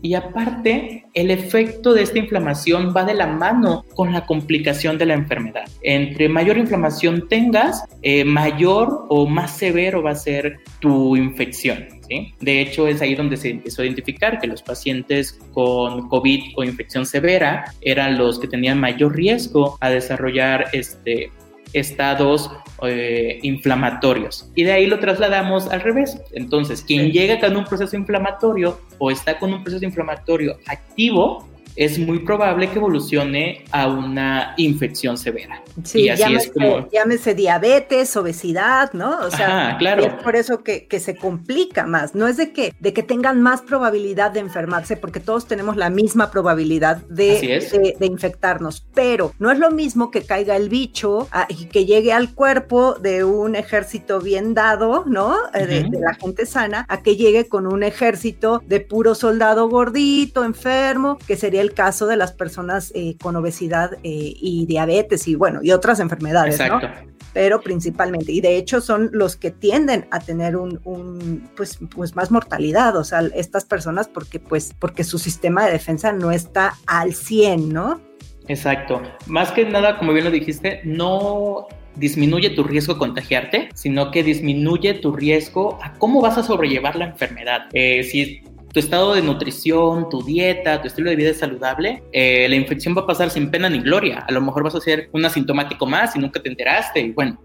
y 0.04 0.12
aparte, 0.12 1.06
el 1.14 1.30
efecto 1.30 1.94
de 1.94 2.02
esta 2.02 2.18
inflamación 2.18 2.92
va 2.94 3.04
de 3.04 3.14
la 3.14 3.26
mano 3.26 3.86
con 3.94 4.12
la 4.12 4.26
complicación 4.26 4.98
de 4.98 5.06
la 5.06 5.14
enfermedad. 5.14 5.64
Entre 5.80 6.28
mayor 6.28 6.58
inflamación 6.58 7.26
tengas, 7.26 7.82
eh, 8.02 8.22
mayor 8.22 9.06
o 9.08 9.26
más 9.26 9.56
severo 9.56 10.02
va 10.02 10.10
a 10.10 10.14
ser 10.14 10.60
tu 10.78 11.16
infección. 11.16 11.86
¿sí? 12.06 12.34
De 12.38 12.60
hecho, 12.60 12.86
es 12.86 13.00
ahí 13.00 13.14
donde 13.14 13.38
se 13.38 13.48
empezó 13.48 13.80
a 13.80 13.86
identificar 13.86 14.38
que 14.38 14.46
los 14.46 14.60
pacientes 14.60 15.40
con 15.54 16.06
COVID 16.10 16.52
o 16.56 16.64
infección 16.64 17.06
severa 17.06 17.64
eran 17.80 18.18
los 18.18 18.38
que 18.38 18.46
tenían 18.46 18.78
mayor 18.78 19.16
riesgo 19.16 19.78
a 19.80 19.88
desarrollar 19.88 20.66
este, 20.74 21.30
estados 21.74 22.50
eh, 22.82 23.38
inflamatorios. 23.42 24.50
Y 24.54 24.64
de 24.64 24.72
ahí 24.72 24.86
lo 24.86 24.98
trasladamos 25.00 25.68
al 25.68 25.82
revés. 25.82 26.18
Entonces, 26.32 26.82
quien 26.82 27.12
llega 27.12 27.40
con 27.40 27.56
un 27.56 27.64
proceso 27.64 27.96
inflamatorio 27.96 28.80
o 28.98 29.10
está 29.10 29.38
con 29.38 29.52
un 29.52 29.62
proceso 29.62 29.84
inflamatorio 29.84 30.56
activo, 30.66 31.46
es 31.76 31.98
muy 31.98 32.20
probable 32.20 32.70
que 32.70 32.78
evolucione 32.78 33.64
a 33.70 33.88
una 33.88 34.54
infección 34.56 35.18
severa. 35.18 35.62
Sí, 35.82 36.02
y 36.02 36.08
así 36.08 36.22
llámese, 36.22 36.46
es 36.46 36.52
como... 36.52 36.88
llámese 36.90 37.34
diabetes, 37.34 38.16
obesidad, 38.16 38.92
¿no? 38.92 39.18
O 39.18 39.30
sea, 39.30 39.76
claro. 39.78 40.04
es 40.04 40.12
por 40.14 40.36
eso 40.36 40.62
que, 40.62 40.86
que, 40.86 41.00
se 41.00 41.16
complica 41.16 41.84
más. 41.84 42.14
No 42.14 42.28
es 42.28 42.36
de 42.36 42.52
que, 42.52 42.72
de 42.78 42.92
que 42.92 43.02
tengan 43.02 43.42
más 43.42 43.62
probabilidad 43.62 44.30
de 44.30 44.40
enfermarse, 44.40 44.96
porque 44.96 45.18
todos 45.18 45.48
tenemos 45.48 45.76
la 45.76 45.90
misma 45.90 46.30
probabilidad 46.30 46.98
de, 47.08 47.94
de, 47.98 48.06
infectarnos, 48.06 48.86
pero 48.94 49.32
no 49.38 49.50
es 49.50 49.58
lo 49.58 49.70
mismo 49.70 50.10
que 50.10 50.22
caiga 50.22 50.56
el 50.56 50.68
bicho 50.68 51.28
ah, 51.32 51.46
y 51.48 51.66
que 51.66 51.84
llegue 51.86 52.12
al 52.12 52.34
cuerpo 52.34 52.94
de 52.94 53.24
un 53.24 53.56
ejército 53.56 54.20
bien 54.20 54.54
dado, 54.54 55.04
¿no? 55.06 55.36
Eh, 55.54 55.66
de, 55.66 55.82
de 55.84 56.00
la 56.00 56.14
gente 56.14 56.46
sana, 56.46 56.86
a 56.88 57.02
que 57.02 57.16
llegue 57.16 57.48
con 57.48 57.66
un 57.66 57.82
ejército 57.82 58.62
de 58.66 58.80
puro 58.80 59.14
soldado 59.14 59.68
gordito, 59.68 60.44
enfermo, 60.44 61.18
que 61.26 61.36
sería 61.36 61.63
el 61.64 61.74
caso 61.74 62.06
de 62.06 62.16
las 62.16 62.32
personas 62.32 62.92
eh, 62.94 63.16
con 63.20 63.36
obesidad 63.36 63.94
eh, 64.02 64.34
y 64.40 64.66
diabetes 64.66 65.26
y 65.26 65.34
bueno, 65.34 65.60
y 65.62 65.72
otras 65.72 66.00
enfermedades, 66.00 66.60
Exacto. 66.60 66.88
¿no? 66.88 67.14
Pero 67.32 67.60
principalmente, 67.60 68.30
y 68.30 68.40
de 68.40 68.56
hecho 68.56 68.80
son 68.80 69.10
los 69.12 69.34
que 69.36 69.50
tienden 69.50 70.06
a 70.12 70.20
tener 70.20 70.56
un, 70.56 71.50
pues, 71.56 71.78
pues 71.92 72.14
más 72.14 72.30
mortalidad, 72.30 72.96
o 72.96 73.02
sea, 73.02 73.22
estas 73.34 73.64
personas 73.64 74.06
porque 74.06 74.38
pues 74.38 74.72
porque 74.78 75.02
su 75.02 75.18
sistema 75.18 75.66
de 75.66 75.72
defensa 75.72 76.12
no 76.12 76.30
está 76.30 76.74
al 76.86 77.12
100, 77.12 77.72
¿no? 77.72 78.00
Exacto. 78.46 79.02
Más 79.26 79.50
que 79.50 79.64
nada, 79.64 79.98
como 79.98 80.12
bien 80.12 80.26
lo 80.26 80.30
dijiste, 80.30 80.80
no 80.84 81.66
disminuye 81.96 82.50
tu 82.50 82.64
riesgo 82.64 82.94
a 82.94 82.98
contagiarte, 82.98 83.68
sino 83.74 84.10
que 84.10 84.22
disminuye 84.22 84.94
tu 84.94 85.12
riesgo 85.12 85.78
a 85.82 85.94
cómo 85.94 86.20
vas 86.20 86.38
a 86.38 86.42
sobrellevar 86.42 86.96
la 86.96 87.06
enfermedad. 87.06 87.62
Eh, 87.72 88.02
si 88.02 88.42
tu 88.74 88.80
estado 88.80 89.14
de 89.14 89.22
nutrición, 89.22 90.08
tu 90.08 90.20
dieta, 90.24 90.82
tu 90.82 90.88
estilo 90.88 91.08
de 91.08 91.14
vida 91.14 91.30
es 91.30 91.38
saludable, 91.38 92.02
eh, 92.10 92.48
la 92.48 92.56
infección 92.56 92.92
va 92.96 93.02
a 93.02 93.06
pasar 93.06 93.30
sin 93.30 93.48
pena 93.48 93.70
ni 93.70 93.78
gloria. 93.78 94.24
A 94.26 94.32
lo 94.32 94.40
mejor 94.40 94.64
vas 94.64 94.74
a 94.74 94.80
ser 94.80 95.08
un 95.12 95.24
asintomático 95.24 95.86
más 95.86 96.16
y 96.16 96.18
nunca 96.18 96.42
te 96.42 96.48
enteraste. 96.48 97.00
Y 97.00 97.12
bueno, 97.12 97.40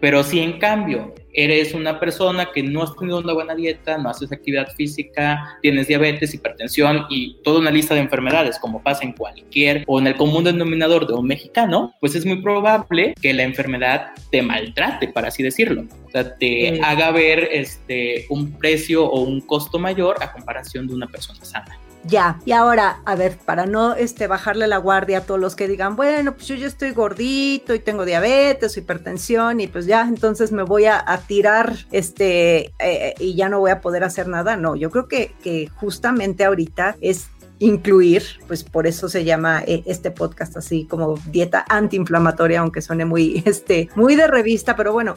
pero 0.00 0.24
si 0.24 0.40
en 0.40 0.58
cambio 0.58 1.14
eres 1.32 1.74
una 1.74 2.00
persona 2.00 2.50
que 2.52 2.62
no 2.62 2.82
has 2.82 2.96
tenido 2.96 3.18
una 3.18 3.32
buena 3.32 3.54
dieta, 3.54 3.98
no 3.98 4.08
haces 4.08 4.32
actividad 4.32 4.68
física, 4.74 5.58
tienes 5.62 5.86
diabetes, 5.86 6.34
hipertensión 6.34 7.06
y 7.08 7.36
toda 7.42 7.60
una 7.60 7.70
lista 7.70 7.94
de 7.94 8.00
enfermedades, 8.00 8.58
como 8.58 8.82
pasa 8.82 9.04
en 9.04 9.12
cualquier 9.12 9.84
o 9.86 10.00
en 10.00 10.08
el 10.08 10.16
común 10.16 10.44
denominador 10.44 11.06
de 11.06 11.14
un 11.14 11.26
mexicano, 11.26 11.94
pues 12.00 12.14
es 12.14 12.26
muy 12.26 12.42
probable 12.42 13.14
que 13.20 13.32
la 13.32 13.42
enfermedad 13.42 14.12
te 14.30 14.42
maltrate, 14.42 15.08
para 15.08 15.28
así 15.28 15.42
decirlo. 15.42 15.84
O 16.06 16.10
sea, 16.10 16.36
te 16.36 16.80
haga 16.82 17.12
ver 17.12 17.48
este, 17.52 18.26
un 18.30 18.58
precio 18.58 19.04
o 19.04 19.20
un 19.20 19.40
costo 19.40 19.78
mayor 19.78 20.16
a 20.22 20.32
comparación 20.32 20.86
de 20.88 20.94
una 20.94 21.06
persona 21.06 21.44
sana. 21.44 21.78
Ya, 22.04 22.40
y 22.46 22.52
ahora, 22.52 23.02
a 23.04 23.14
ver, 23.14 23.36
para 23.36 23.66
no 23.66 23.94
este, 23.94 24.26
bajarle 24.26 24.66
la 24.66 24.78
guardia 24.78 25.18
a 25.18 25.20
todos 25.22 25.38
los 25.38 25.54
que 25.54 25.68
digan, 25.68 25.96
bueno, 25.96 26.32
pues 26.34 26.46
yo 26.48 26.54
ya 26.54 26.66
estoy 26.66 26.92
gordito 26.92 27.74
y 27.74 27.78
tengo 27.78 28.06
diabetes, 28.06 28.76
hipertensión 28.76 29.60
y 29.60 29.66
pues 29.66 29.84
ya, 29.84 30.02
entonces 30.02 30.50
me 30.50 30.62
voy 30.62 30.86
a, 30.86 31.04
tirar 31.26 31.76
este 31.92 32.72
eh, 32.78 33.14
y 33.18 33.34
ya 33.34 33.48
no 33.48 33.60
voy 33.60 33.70
a 33.70 33.80
poder 33.80 34.04
hacer 34.04 34.26
nada. 34.28 34.56
No, 34.56 34.74
yo 34.74 34.90
creo 34.90 35.06
que, 35.06 35.34
que 35.42 35.68
justamente 35.76 36.44
ahorita 36.44 36.96
es 37.00 37.28
incluir, 37.60 38.22
pues 38.48 38.64
por 38.64 38.86
eso 38.86 39.08
se 39.08 39.24
llama 39.24 39.62
eh, 39.66 39.82
este 39.86 40.10
podcast 40.10 40.56
así 40.56 40.86
como 40.86 41.14
dieta 41.26 41.64
antiinflamatoria, 41.68 42.60
aunque 42.60 42.80
suene 42.80 43.04
muy, 43.04 43.42
este, 43.46 43.88
muy 43.94 44.16
de 44.16 44.26
revista, 44.26 44.74
pero 44.74 44.92
bueno, 44.92 45.14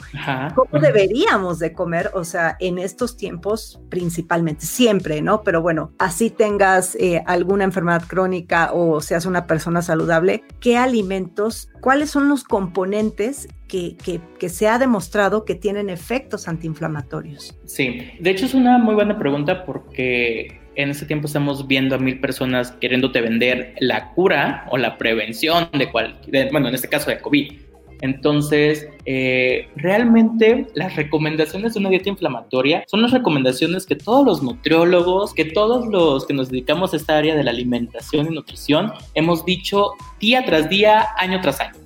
¿cómo 0.53 0.79
deberíamos 0.79 1.57
de 1.57 1.73
comer? 1.73 2.11
O 2.13 2.23
sea, 2.23 2.55
en 2.59 2.77
estos 2.77 3.17
tiempos 3.17 3.81
principalmente, 3.89 4.65
siempre, 4.65 5.21
¿no? 5.21 5.41
Pero 5.43 5.61
bueno, 5.61 5.93
así 5.97 6.29
tengas 6.29 6.95
eh, 6.95 7.23
alguna 7.25 7.63
enfermedad 7.63 8.03
crónica 8.07 8.71
o 8.73 9.01
seas 9.01 9.25
una 9.25 9.47
persona 9.47 9.81
saludable, 9.81 10.43
¿qué 10.59 10.77
alimentos, 10.77 11.69
cuáles 11.79 12.09
son 12.09 12.27
los 12.27 12.43
componentes 12.43 13.47
que, 13.69 13.95
que, 13.95 14.19
que, 14.37 14.49
se 14.49 14.67
ha 14.67 14.77
demostrado 14.77 15.45
que 15.45 15.55
tienen 15.55 15.89
efectos 15.89 16.49
antiinflamatorios? 16.49 17.57
Sí, 17.65 18.01
de 18.19 18.29
hecho 18.29 18.45
es 18.45 18.53
una 18.53 18.77
muy 18.77 18.95
buena 18.95 19.17
pregunta 19.17 19.65
porque 19.65 20.62
en 20.75 20.89
este 20.89 21.05
tiempo 21.05 21.27
estamos 21.27 21.67
viendo 21.67 21.95
a 21.95 21.97
mil 21.97 22.19
personas 22.19 22.71
queriéndote 22.71 23.21
vender 23.21 23.75
la 23.79 24.11
cura 24.11 24.65
o 24.69 24.77
la 24.77 24.97
prevención 24.97 25.69
de 25.73 25.91
cualquier, 25.91 26.51
bueno, 26.51 26.69
en 26.69 26.75
este 26.75 26.89
caso 26.89 27.09
de 27.09 27.19
COVID. 27.19 27.53
Entonces, 28.01 28.89
eh, 29.05 29.69
realmente 29.77 30.67
las 30.75 30.97
recomendaciones 30.97 31.73
de 31.73 31.79
una 31.79 31.89
dieta 31.89 32.09
inflamatoria 32.09 32.83
son 32.87 33.01
las 33.01 33.11
recomendaciones 33.11 33.85
que 33.85 33.95
todos 33.95 34.25
los 34.25 34.43
nutriólogos, 34.43 35.33
que 35.33 35.45
todos 35.45 35.87
los 35.87 36.25
que 36.25 36.33
nos 36.33 36.49
dedicamos 36.49 36.93
a 36.93 36.97
esta 36.97 37.17
área 37.17 37.33
de 37.33 37.45
la 37.45 37.51
alimentación 37.51 38.27
y 38.27 38.35
nutrición 38.35 38.91
hemos 39.13 39.45
dicho 39.45 39.91
día 40.19 40.43
tras 40.43 40.69
día, 40.69 41.07
año 41.17 41.39
tras 41.39 41.61
año. 41.61 41.82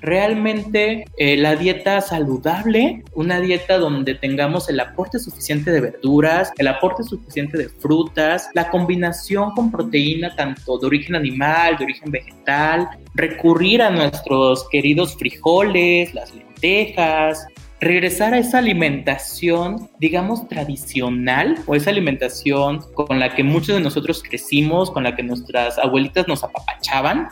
Realmente 0.00 1.04
eh, 1.16 1.36
la 1.36 1.56
dieta 1.56 2.00
saludable, 2.00 3.02
una 3.14 3.40
dieta 3.40 3.78
donde 3.78 4.14
tengamos 4.14 4.68
el 4.68 4.80
aporte 4.80 5.18
suficiente 5.18 5.70
de 5.70 5.80
verduras, 5.80 6.52
el 6.58 6.68
aporte 6.68 7.02
suficiente 7.02 7.58
de 7.58 7.68
frutas, 7.68 8.48
la 8.54 8.70
combinación 8.70 9.52
con 9.52 9.70
proteína 9.70 10.34
tanto 10.36 10.78
de 10.78 10.86
origen 10.86 11.14
animal, 11.16 11.76
de 11.78 11.84
origen 11.84 12.10
vegetal, 12.10 12.88
recurrir 13.14 13.82
a 13.82 13.90
nuestros 13.90 14.68
queridos 14.68 15.16
frijoles, 15.16 16.14
las 16.14 16.34
lentejas, 16.34 17.46
regresar 17.80 18.34
a 18.34 18.38
esa 18.38 18.58
alimentación, 18.58 19.88
digamos, 19.98 20.46
tradicional 20.48 21.56
o 21.66 21.74
esa 21.74 21.90
alimentación 21.90 22.80
con 22.94 23.18
la 23.18 23.34
que 23.34 23.42
muchos 23.42 23.76
de 23.76 23.80
nosotros 23.80 24.22
crecimos, 24.22 24.90
con 24.90 25.02
la 25.04 25.16
que 25.16 25.22
nuestras 25.22 25.78
abuelitas 25.78 26.28
nos 26.28 26.44
apapachaban, 26.44 27.28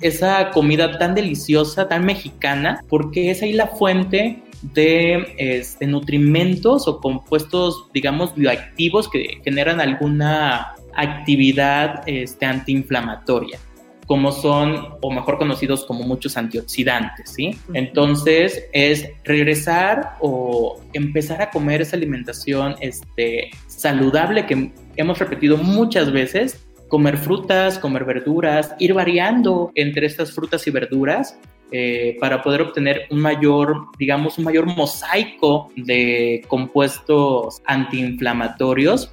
esa 0.00 0.50
comida 0.50 0.98
tan 0.98 1.14
deliciosa, 1.14 1.88
tan 1.88 2.06
mexicana, 2.06 2.82
porque 2.88 3.30
es 3.30 3.42
ahí 3.42 3.52
la 3.52 3.66
fuente 3.66 4.42
de 4.62 5.34
este, 5.36 5.86
nutrimentos 5.86 6.88
o 6.88 7.00
compuestos, 7.00 7.88
digamos, 7.92 8.34
bioactivos 8.34 9.10
que 9.10 9.40
generan 9.44 9.80
alguna 9.80 10.74
actividad 10.94 12.02
este, 12.06 12.46
antiinflamatoria 12.46 13.58
como 14.06 14.30
son, 14.30 14.94
o 15.00 15.10
mejor 15.10 15.36
conocidos 15.38 15.84
como 15.84 16.04
muchos 16.04 16.36
antioxidantes, 16.36 17.30
¿sí? 17.30 17.58
Entonces, 17.74 18.68
es 18.72 19.10
regresar 19.24 20.16
o 20.20 20.80
empezar 20.92 21.42
a 21.42 21.50
comer 21.50 21.82
esa 21.82 21.96
alimentación 21.96 22.76
este, 22.80 23.50
saludable 23.66 24.46
que 24.46 24.72
hemos 24.96 25.18
repetido 25.18 25.56
muchas 25.56 26.12
veces, 26.12 26.66
comer 26.88 27.16
frutas, 27.16 27.78
comer 27.78 28.04
verduras, 28.04 28.74
ir 28.78 28.94
variando 28.94 29.72
entre 29.74 30.06
estas 30.06 30.32
frutas 30.32 30.66
y 30.68 30.70
verduras 30.70 31.36
eh, 31.72 32.16
para 32.20 32.42
poder 32.42 32.62
obtener 32.62 33.06
un 33.10 33.18
mayor, 33.18 33.86
digamos, 33.98 34.38
un 34.38 34.44
mayor 34.44 34.66
mosaico 34.66 35.68
de 35.74 36.44
compuestos 36.46 37.60
antiinflamatorios 37.64 39.12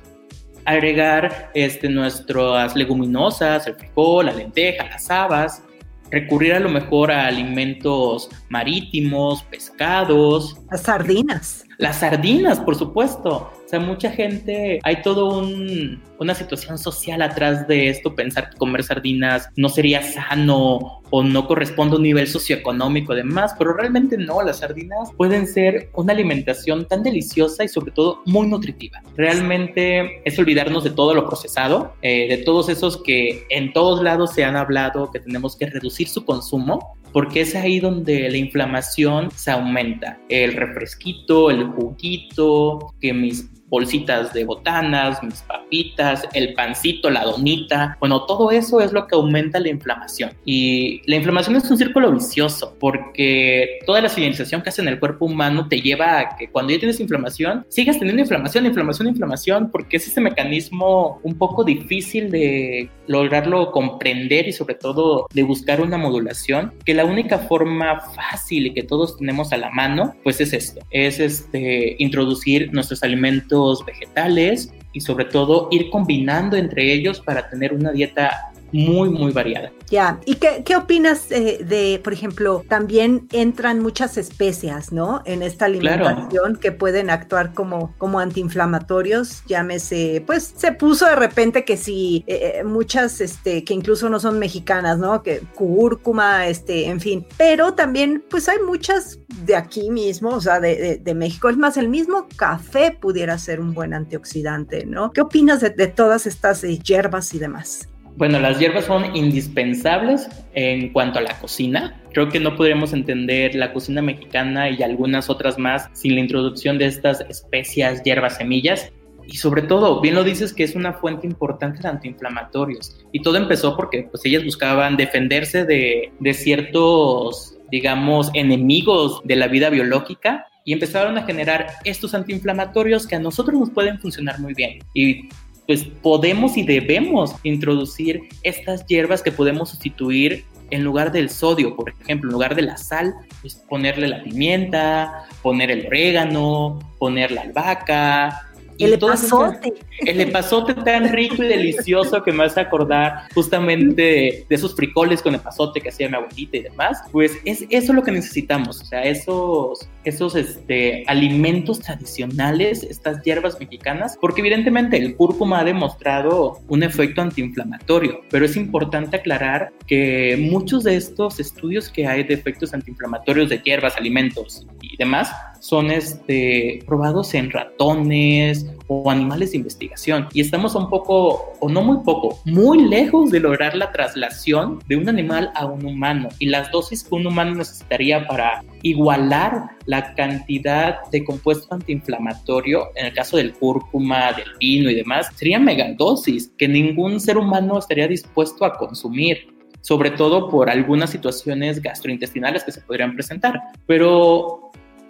agregar 0.66 1.52
este, 1.54 1.90
nuestras 1.90 2.76
leguminosas, 2.76 3.68
el 3.68 3.76
frijol, 3.76 4.28
la 4.28 4.34
lenteja, 4.34 4.86
las 4.86 5.10
habas, 5.10 5.64
recurrir 6.12 6.54
a 6.54 6.60
lo 6.60 6.70
mejor 6.70 7.12
a 7.12 7.28
alimentos 7.28 8.30
marítimos, 8.50 9.44
pescados. 9.44 10.58
Las 10.72 10.84
sardinas. 10.84 11.63
Las 11.78 12.00
sardinas, 12.00 12.60
por 12.60 12.76
supuesto 12.76 13.52
sea, 13.74 13.80
mucha 13.80 14.12
gente, 14.12 14.80
hay 14.84 15.02
todo 15.02 15.40
un, 15.40 16.00
una 16.20 16.36
situación 16.36 16.78
social 16.78 17.22
atrás 17.22 17.68
de 17.68 17.90
esto, 17.90 18.14
pensar 18.14 18.52
que 18.52 18.58
comer 18.58 18.84
sardinas 18.84 19.50
no 19.56 19.68
sería 19.68 20.04
sano 20.04 21.02
o 21.10 21.24
no 21.24 21.48
corresponde 21.48 21.96
a 21.96 21.98
un 21.98 22.04
nivel 22.04 22.28
socioeconómico 22.28 23.14
además, 23.14 23.54
pero 23.58 23.74
realmente 23.74 24.18
no, 24.18 24.42
las 24.44 24.60
sardinas 24.60 25.12
pueden 25.18 25.48
ser 25.48 25.90
una 25.96 26.14
alimentación 26.14 26.88
tan 26.88 27.02
deliciosa 27.02 27.64
y 27.64 27.68
sobre 27.68 27.92
todo 27.92 28.22
muy 28.26 28.48
nutritiva. 28.48 29.02
Realmente 29.16 30.22
es 30.24 30.38
olvidarnos 30.38 30.84
de 30.84 30.92
todo 30.92 31.16
lo 31.16 31.26
procesado, 31.26 31.94
eh, 32.02 32.28
de 32.28 32.44
todos 32.44 32.70
esos 32.70 33.02
que 33.02 33.46
en 33.50 33.74
todos 33.74 34.04
lados 34.04 34.34
se 34.34 34.44
han 34.44 34.56
hablado 34.56 35.12
que 35.12 35.20
tenemos 35.20 35.56
que 35.56 35.66
reducir 35.66 36.08
su 36.08 36.26
consumo 36.26 36.98
porque 37.14 37.42
es 37.42 37.56
ahí 37.56 37.80
donde 37.80 38.30
la 38.30 38.38
inflamación 38.38 39.30
se 39.32 39.52
aumenta. 39.52 40.20
El 40.30 40.54
refresquito, 40.54 41.52
el 41.52 41.66
juguito, 41.68 42.94
que 43.00 43.14
mis 43.14 43.50
bolsitas 43.74 44.32
de 44.34 44.46
botanas, 44.46 45.24
mis 45.24 45.42
papitas, 45.42 46.28
el 46.36 46.54
pancito, 46.54 47.10
la 47.10 47.24
donita. 47.24 47.98
Bueno, 48.00 48.24
todo 48.28 48.52
eso 48.52 48.80
es 48.82 48.94
lo 48.94 49.08
que 49.08 49.16
aumenta 49.16 49.60
la 49.60 49.70
inflamación. 49.70 50.30
Y 50.46 51.02
la 51.10 51.16
inflamación 51.16 51.56
es 51.56 51.72
un 51.72 51.80
círculo 51.80 52.12
vicioso 52.12 52.78
porque 52.80 53.80
toda 53.88 54.00
la 54.00 54.10
señalización 54.10 54.62
que 54.62 54.70
hace 54.70 54.84
en 54.84 54.90
el 54.90 55.00
cuerpo 55.00 55.26
humano 55.26 55.68
te 55.68 55.82
lleva 55.82 56.20
a 56.20 56.38
que 56.38 56.50
cuando 56.50 56.72
ya 56.72 56.78
tienes 56.78 57.00
inflamación, 57.00 57.66
sigas 57.68 57.98
teniendo 57.98 58.22
inflamación, 58.22 58.68
inflamación, 58.68 59.08
inflamación, 59.08 59.72
porque 59.72 59.98
es 59.98 60.08
ese 60.08 60.22
mecanismo 60.22 61.20
un 61.24 61.36
poco 61.36 61.64
difícil 61.64 62.30
de 62.30 62.92
lograrlo 63.08 63.72
comprender 63.72 64.48
y 64.48 64.54
sobre 64.54 64.76
todo 64.76 65.26
de 65.34 65.42
buscar 65.42 65.82
una 65.82 65.98
modulación, 65.98 66.74
que 66.86 66.94
la 66.94 67.06
única 67.06 67.40
forma 67.40 68.02
fácil 68.02 68.68
y 68.68 68.74
que 68.76 68.84
todos 68.84 69.18
tenemos 69.18 69.52
a 69.52 69.58
la 69.58 69.72
mano, 69.72 70.14
pues 70.24 70.40
es 70.42 70.54
esto, 70.54 70.82
es 70.92 71.20
este 71.20 71.96
introducir 71.98 72.72
nuestros 72.72 73.02
alimentos 73.02 73.63
vegetales 73.86 74.72
y 74.94 75.02
sobre 75.02 75.26
todo 75.26 75.68
ir 75.72 75.90
combinando 75.90 76.56
entre 76.56 76.94
ellos 76.94 77.20
para 77.20 77.50
tener 77.50 77.74
una 77.74 77.92
dieta 77.92 78.53
muy, 78.74 79.10
muy 79.10 79.32
variada. 79.32 79.72
Ya, 79.90 80.20
¿y 80.26 80.36
qué, 80.36 80.64
qué 80.66 80.76
opinas 80.76 81.32
eh, 81.32 81.64
de, 81.64 82.02
por 82.04 82.14
ejemplo, 82.14 82.64
también 82.68 83.28
entran 83.32 83.80
muchas 83.80 84.18
especias, 84.18 84.92
¿no? 84.92 85.22
En 85.26 85.44
esta 85.44 85.66
alimentación 85.66 86.58
que 86.58 86.72
pueden 86.72 87.12
actuar 87.12 87.54
como, 87.54 87.96
como 88.00 88.20
antiinflamatorios, 88.20 89.44
llámese, 89.46 90.24
pues 90.26 90.54
se 90.58 90.72
puso 90.72 91.06
de 91.06 91.16
repente 91.16 91.64
que 91.64 91.78
sí, 91.78 92.24
eh, 92.26 92.54
eh, 92.56 92.64
muchas, 92.64 93.22
este, 93.22 93.64
que 93.64 93.76
incluso 93.76 94.10
no 94.10 94.20
son 94.20 94.40
mexicanas, 94.40 94.98
¿no? 94.98 95.22
Que 95.22 95.42
cúrcuma, 95.54 96.48
este, 96.48 96.88
en 96.88 97.00
fin, 97.00 97.28
pero 97.38 97.74
también, 97.74 98.24
pues 98.30 98.50
hay 98.50 98.58
muchas 98.66 99.20
de 99.46 99.56
aquí 99.56 99.92
mismo, 99.92 100.30
o 100.30 100.42
sea, 100.42 100.60
de, 100.60 101.00
de, 101.02 101.14
México, 101.14 101.50
es 101.50 101.58
más, 101.58 101.78
el 101.78 101.90
mismo 101.90 102.28
café 102.36 102.98
pudiera 103.00 103.38
ser 103.38 103.60
un 103.60 103.74
buen 103.74 103.94
antioxidante, 103.94 104.86
¿no? 104.88 105.12
¿Qué 105.12 105.22
opinas 105.22 105.62
de, 105.62 105.70
de 105.70 105.88
todas 105.88 106.26
estas 106.26 106.62
hierbas 106.62 107.34
y 107.36 107.40
demás? 107.40 107.90
Bueno, 108.16 108.40
las 108.40 108.60
hierbas 108.60 108.86
son 108.86 109.16
indispensables 109.16 110.30
en 110.54 110.94
cuanto 110.94 111.18
a 111.18 111.24
la 111.24 111.40
cocina. 111.40 112.00
Creo 112.14 112.30
que 112.30 112.40
no 112.40 112.56
podríamos 112.56 112.94
entender 112.94 113.56
la 113.56 113.74
cocina 113.74 114.04
mexicana 114.04 114.70
y 114.70 114.84
algunas 114.84 115.32
otras 115.32 115.58
más 115.58 115.90
sin 115.94 116.14
la 116.14 116.22
introducción 116.22 116.78
de 116.78 116.86
estas 116.86 117.22
especias, 117.22 118.04
hierbas, 118.04 118.38
semillas. 118.38 118.92
Y 119.26 119.38
sobre 119.38 119.64
todo, 119.64 120.00
bien 120.00 120.14
lo 120.14 120.24
dices 120.24 120.54
que 120.54 120.64
es 120.64 120.76
una 120.76 120.94
fuente 120.94 121.26
importante 121.26 121.82
de 121.82 121.88
antiinflamatorios. 121.88 123.04
Y 123.12 123.22
todo 123.22 123.38
empezó 123.38 123.76
porque 123.76 124.08
pues, 124.12 124.24
ellas 124.26 124.44
buscaban 124.44 124.96
defenderse 124.96 125.66
de, 125.66 126.12
de 126.20 126.34
ciertos, 126.36 127.58
digamos, 127.72 128.30
enemigos 128.36 129.22
de 129.24 129.38
la 129.38 129.48
vida 129.48 129.72
biológica 129.72 130.46
y 130.66 130.74
empezaron 130.74 131.18
a 131.18 131.24
generar 131.24 131.68
estos 131.84 132.14
antiinflamatorios 132.14 133.08
que 133.08 133.16
a 133.16 133.20
nosotros 133.20 133.60
nos 133.60 133.72
pueden 133.72 134.00
funcionar 134.00 134.40
muy 134.40 134.54
bien. 134.54 134.80
Y 134.94 135.30
pues 135.68 135.84
podemos 136.02 136.58
y 136.58 136.64
debemos 136.64 137.36
introducir 137.44 138.22
estas 138.44 138.86
hierbas 138.86 139.22
que 139.22 139.32
podemos 139.32 139.70
sustituir 139.70 140.46
en 140.72 140.84
lugar 140.84 141.12
del 141.12 141.30
sodio, 141.30 141.76
por 141.76 141.90
ejemplo, 141.90 142.30
en 142.30 142.34
lugar 142.34 142.56
de 142.56 142.64
la 142.64 142.78
sal, 142.78 143.14
pues 143.42 143.56
ponerle 143.70 144.08
la 144.08 144.24
pimienta, 144.24 145.26
poner 145.42 145.70
el 145.70 145.86
orégano, 145.86 146.80
poner 146.98 147.32
la 147.32 147.42
albahaca, 147.42 148.53
el 148.80 148.94
epazote. 148.94 149.74
El 150.00 150.22
epazote 150.22 150.74
tan 150.74 151.12
rico 151.12 151.44
y 151.44 151.48
delicioso 151.48 152.24
que 152.24 152.32
me 152.32 152.44
hace 152.44 152.60
acordar 152.60 153.28
justamente 153.34 154.02
de, 154.02 154.46
esos 154.50 154.76
frijoles 154.76 155.22
con 155.22 155.36
epazote 155.36 155.82
que 155.82 155.90
hacía 155.90 156.10
mi 156.10 156.16
abuelita 156.16 156.58
y 156.58 156.62
demás. 156.62 157.02
Pues 157.12 157.34
es 157.46 157.66
eso 157.70 157.94
lo 157.94 158.04
que 158.04 158.12
necesitamos, 158.12 158.82
o 158.82 158.86
sea, 158.86 159.04
esos, 159.04 159.88
esos 160.04 160.36
este, 160.36 161.04
alimentos 161.08 161.80
tradicionales, 161.80 162.84
estas 162.84 163.22
hierbas 163.24 163.60
mexicanas, 163.60 164.18
porque 164.20 164.42
evidentemente 164.42 164.98
el 164.98 165.16
cúrcuma 165.16 165.60
ha 165.60 165.64
demostrado 165.64 166.60
un 166.68 166.84
efecto 166.84 167.22
antiinflamatorio, 167.22 168.22
pero 168.30 168.46
es 168.46 168.56
importante 168.56 169.18
aclarar 169.18 169.72
que 169.88 170.38
muchos 170.40 170.84
de 170.84 170.96
estos 170.96 171.40
estudios 171.40 171.90
que 171.90 172.08
hay 172.08 172.24
de 172.24 172.34
efectos 172.34 172.74
antiinflamatorios 172.74 173.50
de 173.50 173.60
hierbas, 173.60 173.98
alimentos 173.98 174.68
y 174.94 174.98
demás 174.98 175.34
son 175.60 175.90
este, 175.90 176.84
probados 176.86 177.34
en 177.34 177.50
ratones 177.50 178.70
o 178.88 179.10
animales 179.10 179.52
de 179.52 179.58
investigación. 179.58 180.28
Y 180.34 180.42
estamos 180.42 180.76
un 180.76 180.88
poco, 180.90 181.54
o 181.60 181.70
no 181.70 181.82
muy 181.82 182.04
poco, 182.04 182.38
muy 182.46 182.88
lejos 182.88 183.32
de 183.32 183.40
lograr 183.40 183.74
la 183.76 183.92
traslación 183.92 184.80
de 184.88 184.98
un 184.98 185.10
animal 185.10 185.52
a 185.56 185.66
un 185.66 185.84
humano. 185.86 186.30
Y 186.38 186.48
las 186.48 186.70
dosis 186.70 187.04
que 187.04 187.16
un 187.16 187.26
humano 187.26 187.56
necesitaría 187.56 188.28
para 188.28 188.62
igualar 188.84 189.70
la 189.86 190.14
cantidad 190.14 190.98
de 191.12 191.24
compuesto 191.24 191.74
antiinflamatorio, 191.74 192.90
en 192.96 193.08
el 193.08 193.14
caso 193.14 193.38
del 193.38 193.54
cúrcuma, 193.54 194.34
del 194.34 194.52
vino 194.60 194.92
y 194.92 194.96
demás, 194.96 195.30
serían 195.36 195.64
megadosis 195.64 196.52
que 196.58 196.68
ningún 196.68 197.20
ser 197.20 197.38
humano 197.38 197.80
estaría 197.80 198.08
dispuesto 198.08 198.64
a 198.66 198.74
consumir 198.74 199.54
sobre 199.84 200.12
todo 200.12 200.50
por 200.50 200.70
algunas 200.70 201.10
situaciones 201.10 201.82
gastrointestinales 201.82 202.64
que 202.64 202.72
se 202.72 202.80
podrían 202.80 203.16
presentar. 203.16 203.60
Pero 203.86 204.63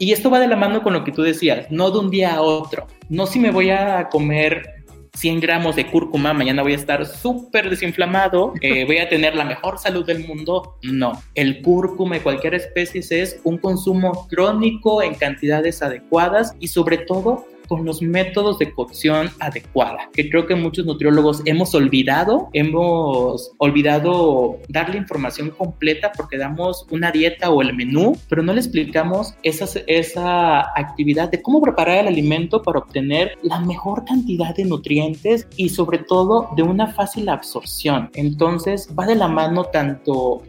y 0.04 0.12
esto 0.12 0.30
va 0.30 0.40
de 0.40 0.48
la 0.48 0.58
mano 0.58 0.84
con 0.84 0.92
lo 0.92 1.04
que 1.06 1.14
tú 1.14 1.22
decías, 1.22 1.68
no 1.72 1.90
de 1.90 2.00
un 2.00 2.10
día 2.10 2.36
a 2.36 2.42
otro. 2.42 2.88
No 3.08 3.26
si 3.26 3.40
me 3.40 3.52
voy 3.52 3.70
a 3.70 4.10
comer 4.10 4.84
100 5.14 5.40
gramos 5.40 5.78
de 5.78 5.90
cúrcuma, 5.90 6.34
mañana 6.34 6.62
voy 6.62 6.74
a 6.74 6.76
estar 6.76 7.06
súper 7.06 7.70
desinflamado, 7.70 8.54
eh, 8.62 8.84
voy 8.86 8.98
a 8.98 9.08
tener 9.08 9.34
la 9.36 9.46
mejor 9.46 9.80
salud 9.80 10.06
del 10.06 10.28
mundo. 10.28 10.78
No, 10.82 11.14
el 11.36 11.62
cúrcuma 11.62 12.18
y 12.18 12.20
cualquier 12.20 12.56
especie 12.56 13.02
es 13.22 13.40
un 13.46 13.58
consumo 13.58 14.28
crónico 14.28 15.02
en 15.02 15.16
cantidades 15.16 15.82
adecuadas 15.82 16.54
y 16.60 16.68
sobre 16.68 16.98
todo 16.98 17.46
con 17.74 17.86
los 17.86 18.04
métodos 18.04 18.60
de 18.60 18.72
cocción 18.72 19.32
adecuada, 19.40 20.08
que 20.14 20.30
creo 20.30 20.46
que 20.46 20.54
muchos 20.54 20.86
nutriólogos 20.86 21.42
hemos 21.46 21.74
olvidado, 21.74 22.50
hemos 22.54 23.52
olvidado 23.58 24.60
darle 24.70 24.98
información 25.00 25.50
completa 25.50 26.12
porque 26.16 26.38
damos 26.38 26.86
una 26.92 27.12
dieta 27.12 27.50
o 27.50 27.64
el 27.64 27.76
menú, 27.76 28.16
pero 28.30 28.44
no 28.44 28.54
le 28.54 28.60
explicamos 28.60 29.34
esa, 29.42 29.66
esa 29.88 30.60
actividad 30.78 31.32
de 31.32 31.42
cómo 31.42 31.64
preparar 31.64 31.98
el 32.02 32.10
alimento 32.10 32.62
para 32.62 32.78
obtener 32.78 33.40
la 33.42 33.60
mejor 33.60 34.06
cantidad 34.06 34.56
de 34.56 34.66
nutrientes 34.66 35.48
y 35.58 35.70
sobre 35.70 35.98
todo 35.98 36.50
de 36.56 36.62
una 36.62 36.94
fácil 36.94 37.28
absorción. 37.28 38.12
Entonces 38.14 38.88
va 38.98 39.08
de 39.08 39.16
la 39.16 39.28
mano 39.28 39.64
tanto 39.64 40.44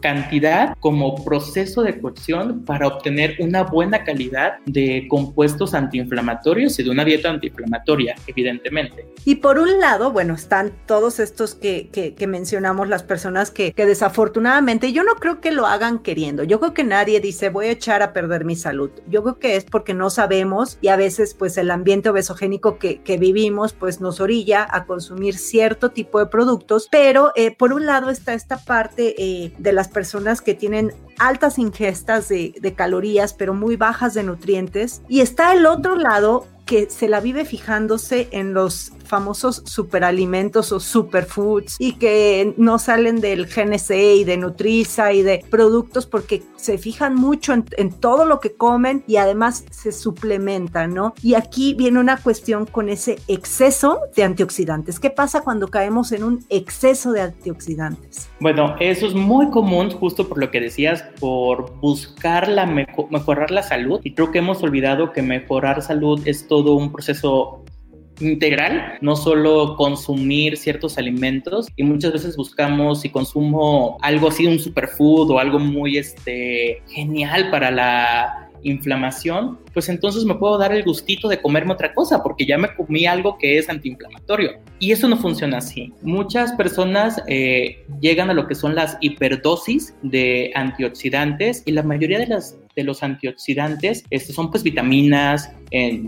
cantidad 0.00 0.76
como 0.80 1.24
proceso 1.24 1.82
de 1.82 2.00
cocción 2.00 2.64
para 2.64 2.86
obtener 2.86 3.36
una 3.40 3.62
buena 3.62 4.04
calidad 4.04 4.58
de 4.66 5.06
compuestos 5.08 5.74
antiinflamatorios 5.74 6.78
y 6.78 6.82
de 6.82 6.90
una 6.90 7.04
dieta 7.04 7.30
antiinflamatoria, 7.30 8.14
evidentemente. 8.26 9.06
Y 9.24 9.36
por 9.36 9.58
un 9.58 9.80
lado, 9.80 10.12
bueno, 10.12 10.34
están 10.34 10.72
todos 10.86 11.20
estos 11.20 11.54
que, 11.54 11.88
que, 11.88 12.26
mencionamos, 12.26 12.88
las 12.88 13.02
personas 13.02 13.50
que, 13.50 13.72
que, 13.72 13.86
desafortunadamente, 13.86 14.92
yo 14.92 15.04
no 15.04 15.14
creo 15.16 15.40
que 15.40 15.52
lo 15.52 15.66
hagan 15.66 16.00
queriendo, 16.00 16.44
yo 16.44 16.60
creo 16.60 16.74
que 16.74 16.84
nadie 16.84 17.20
dice 17.20 17.48
voy 17.48 17.66
a 17.66 17.70
echar 17.70 18.02
a 18.02 18.12
perder 18.12 18.44
mi 18.44 18.56
salud, 18.56 18.90
yo 19.08 19.22
creo 19.22 19.38
que 19.38 19.56
es 19.56 19.64
porque 19.64 19.94
no 19.94 20.10
sabemos 20.10 20.78
y 20.80 20.88
a 20.88 20.96
veces 20.96 21.34
pues 21.34 21.56
el 21.58 21.70
ambiente 21.70 22.08
obesogénico 22.08 22.78
que, 22.78 23.00
que 23.02 23.16
vivimos 23.18 23.72
pues 23.72 24.00
nos 24.00 24.20
orilla 24.20 24.66
a 24.70 24.84
consumir 24.86 25.36
cierto 25.36 25.90
tipo 25.90 26.18
de 26.18 26.26
productos, 26.26 26.88
pero 26.90 27.32
eh, 27.34 27.54
por 27.56 27.72
un 27.72 27.86
lado 27.86 28.10
está 28.10 28.34
esta 28.34 28.58
parte 28.58 29.14
eh, 29.18 29.52
de 29.58 29.72
personas 29.88 30.40
que 30.40 30.54
tienen 30.54 30.92
altas 31.18 31.58
ingestas 31.58 32.28
de, 32.28 32.74
calorías, 32.76 33.32
pero 33.32 33.54
muy 33.54 33.76
bajas 33.76 34.14
de 34.14 34.22
nutrientes. 34.22 35.02
Y 35.08 35.20
está 35.20 35.54
el 35.54 35.66
otro 35.66 35.96
lado 35.96 36.46
que 36.66 36.90
se 36.90 37.08
la 37.08 37.20
vive 37.20 37.44
fijándose 37.44 38.28
en 38.32 38.52
los 38.52 38.92
famosos 39.06 39.62
superalimentos 39.64 40.72
o 40.72 40.80
superfoods 40.80 41.76
y 41.78 41.94
que 41.94 42.54
no 42.56 42.78
salen 42.78 43.20
del 43.20 43.46
GNC 43.46 43.90
y 44.18 44.24
de 44.24 44.36
Nutriza 44.36 45.12
y 45.12 45.22
de 45.22 45.44
productos 45.50 46.06
porque 46.06 46.42
se 46.56 46.78
fijan 46.78 47.14
mucho 47.14 47.52
en, 47.52 47.90
todo 48.00 48.24
lo 48.24 48.40
que 48.40 48.54
comen 48.54 49.04
y 49.06 49.16
además 49.16 49.64
se 49.70 49.92
suplementan, 49.92 50.94
¿no? 50.94 51.14
Y 51.22 51.34
aquí 51.34 51.74
viene 51.74 52.00
una 52.00 52.16
cuestión 52.16 52.66
con 52.66 52.88
ese 52.88 53.18
exceso 53.28 54.00
de 54.14 54.24
antioxidantes. 54.24 54.98
¿Qué 54.98 55.10
pasa 55.10 55.42
cuando 55.42 55.68
caemos 55.68 56.12
en 56.12 56.24
un 56.24 56.44
exceso 56.48 57.12
de 57.12 57.22
antioxidantes? 57.22 58.28
Bueno, 58.40 58.74
eso 58.80 59.06
es 59.06 59.14
muy 59.14 59.50
común 59.50 59.90
justo 59.90 60.28
por 60.28 60.38
lo 60.38 60.50
que 60.50 60.60
decías, 60.60 61.04
por 61.20 61.76
buscar 61.80 62.48
la 62.48 62.66
mejorar 62.66 63.50
la 63.50 63.62
salud 63.62 64.00
y 64.02 64.14
creo 64.14 64.30
que 64.30 64.38
hemos 64.38 64.62
olvidado 64.62 65.12
que 65.12 65.22
mejorar 65.22 65.82
salud 65.82 66.20
es 66.26 66.46
todo 66.48 66.74
un 66.74 66.92
proceso 66.92 67.64
integral, 68.20 68.98
no 69.00 69.16
solo 69.16 69.76
consumir 69.76 70.56
ciertos 70.56 70.98
alimentos 70.98 71.68
y 71.76 71.82
muchas 71.82 72.12
veces 72.12 72.36
buscamos 72.36 73.00
si 73.00 73.10
consumo 73.10 73.98
algo 74.02 74.28
así, 74.28 74.46
un 74.46 74.58
superfood 74.58 75.30
o 75.30 75.38
algo 75.38 75.58
muy 75.58 75.98
este, 75.98 76.82
genial 76.88 77.50
para 77.50 77.70
la 77.70 78.46
inflamación, 78.62 79.58
pues 79.72 79.88
entonces 79.88 80.24
me 80.24 80.34
puedo 80.34 80.58
dar 80.58 80.72
el 80.72 80.82
gustito 80.82 81.28
de 81.28 81.40
comerme 81.40 81.72
otra 81.72 81.94
cosa 81.94 82.22
porque 82.22 82.46
ya 82.46 82.58
me 82.58 82.74
comí 82.74 83.06
algo 83.06 83.38
que 83.38 83.58
es 83.58 83.68
antiinflamatorio. 83.68 84.52
Y 84.78 84.92
eso 84.92 85.08
no 85.08 85.16
funciona 85.16 85.58
así. 85.58 85.92
Muchas 86.02 86.52
personas 86.52 87.22
eh, 87.28 87.84
llegan 88.00 88.30
a 88.30 88.34
lo 88.34 88.46
que 88.46 88.54
son 88.54 88.74
las 88.74 88.98
hiperdosis 89.00 89.94
de 90.02 90.50
antioxidantes 90.54 91.62
y 91.64 91.72
la 91.72 91.82
mayoría 91.82 92.18
de, 92.18 92.26
las, 92.26 92.58
de 92.76 92.84
los 92.84 93.02
antioxidantes 93.02 94.04
este, 94.10 94.32
son 94.32 94.50
pues 94.50 94.62
vitaminas 94.62 95.50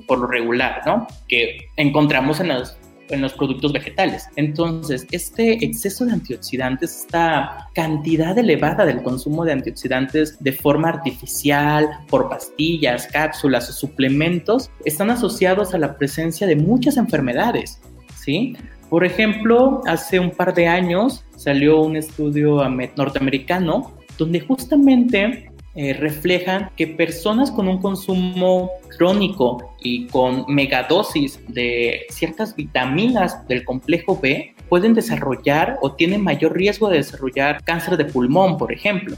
por 0.07 0.19
lo 0.19 0.27
regular, 0.27 0.83
¿no? 0.87 1.07
Que 1.27 1.71
encontramos 1.77 2.41
en 2.41 2.49
las 2.49 2.79
en 3.11 3.23
los 3.23 3.33
productos 3.33 3.73
vegetales. 3.73 4.29
Entonces, 4.37 5.07
este 5.11 5.65
exceso 5.65 6.05
de 6.05 6.13
antioxidantes, 6.13 7.05
esta 7.05 7.69
cantidad 7.75 8.37
elevada 8.37 8.85
del 8.85 9.03
consumo 9.03 9.47
de 9.47 9.53
antioxidantes 9.53 10.43
de 10.43 10.53
forma 10.53 10.91
artificial, 10.91 11.89
por 12.09 12.29
pastillas, 12.29 13.07
cápsulas 13.07 13.71
o 13.71 13.73
suplementos, 13.73 14.71
están 14.85 15.11
asociados 15.11 15.75
a 15.75 15.79
la 15.79 15.97
presencia 15.97 16.47
de 16.47 16.57
muchas 16.57 16.97
enfermedades, 16.99 17.81
¿sí? 18.15 18.57
Por 18.91 19.05
ejemplo, 19.05 19.83
hace 19.87 20.19
un 20.19 20.31
par 20.31 20.55
de 20.55 20.67
años 20.67 21.25
salió 21.37 21.81
un 21.81 21.97
estudio 21.97 22.63
norteamericano 22.97 23.93
donde 24.17 24.41
justamente 24.41 25.48
eh, 25.81 25.93
reflejan 25.93 26.71
que 26.75 26.89
personas 26.89 27.53
con 27.53 27.69
un 27.69 27.81
consumo 27.81 28.69
crónico 28.97 29.77
y 29.79 30.09
con 30.09 30.45
megadosis 30.49 31.39
de 31.47 32.01
ciertas 32.11 32.57
vitaminas 32.57 33.47
del 33.47 33.65
complejo 33.65 34.19
B 34.21 34.57
pueden 34.69 34.93
desarrollar 34.93 35.79
o 35.81 35.93
tienen 35.93 36.25
mayor 36.25 36.57
riesgo 36.57 36.89
de 36.89 36.97
desarrollar 36.97 37.63
cáncer 37.63 37.97
de 37.97 38.07
pulmón, 38.07 38.59
por 38.59 38.73
ejemplo. 38.73 39.17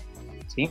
¿sí? 0.49 0.69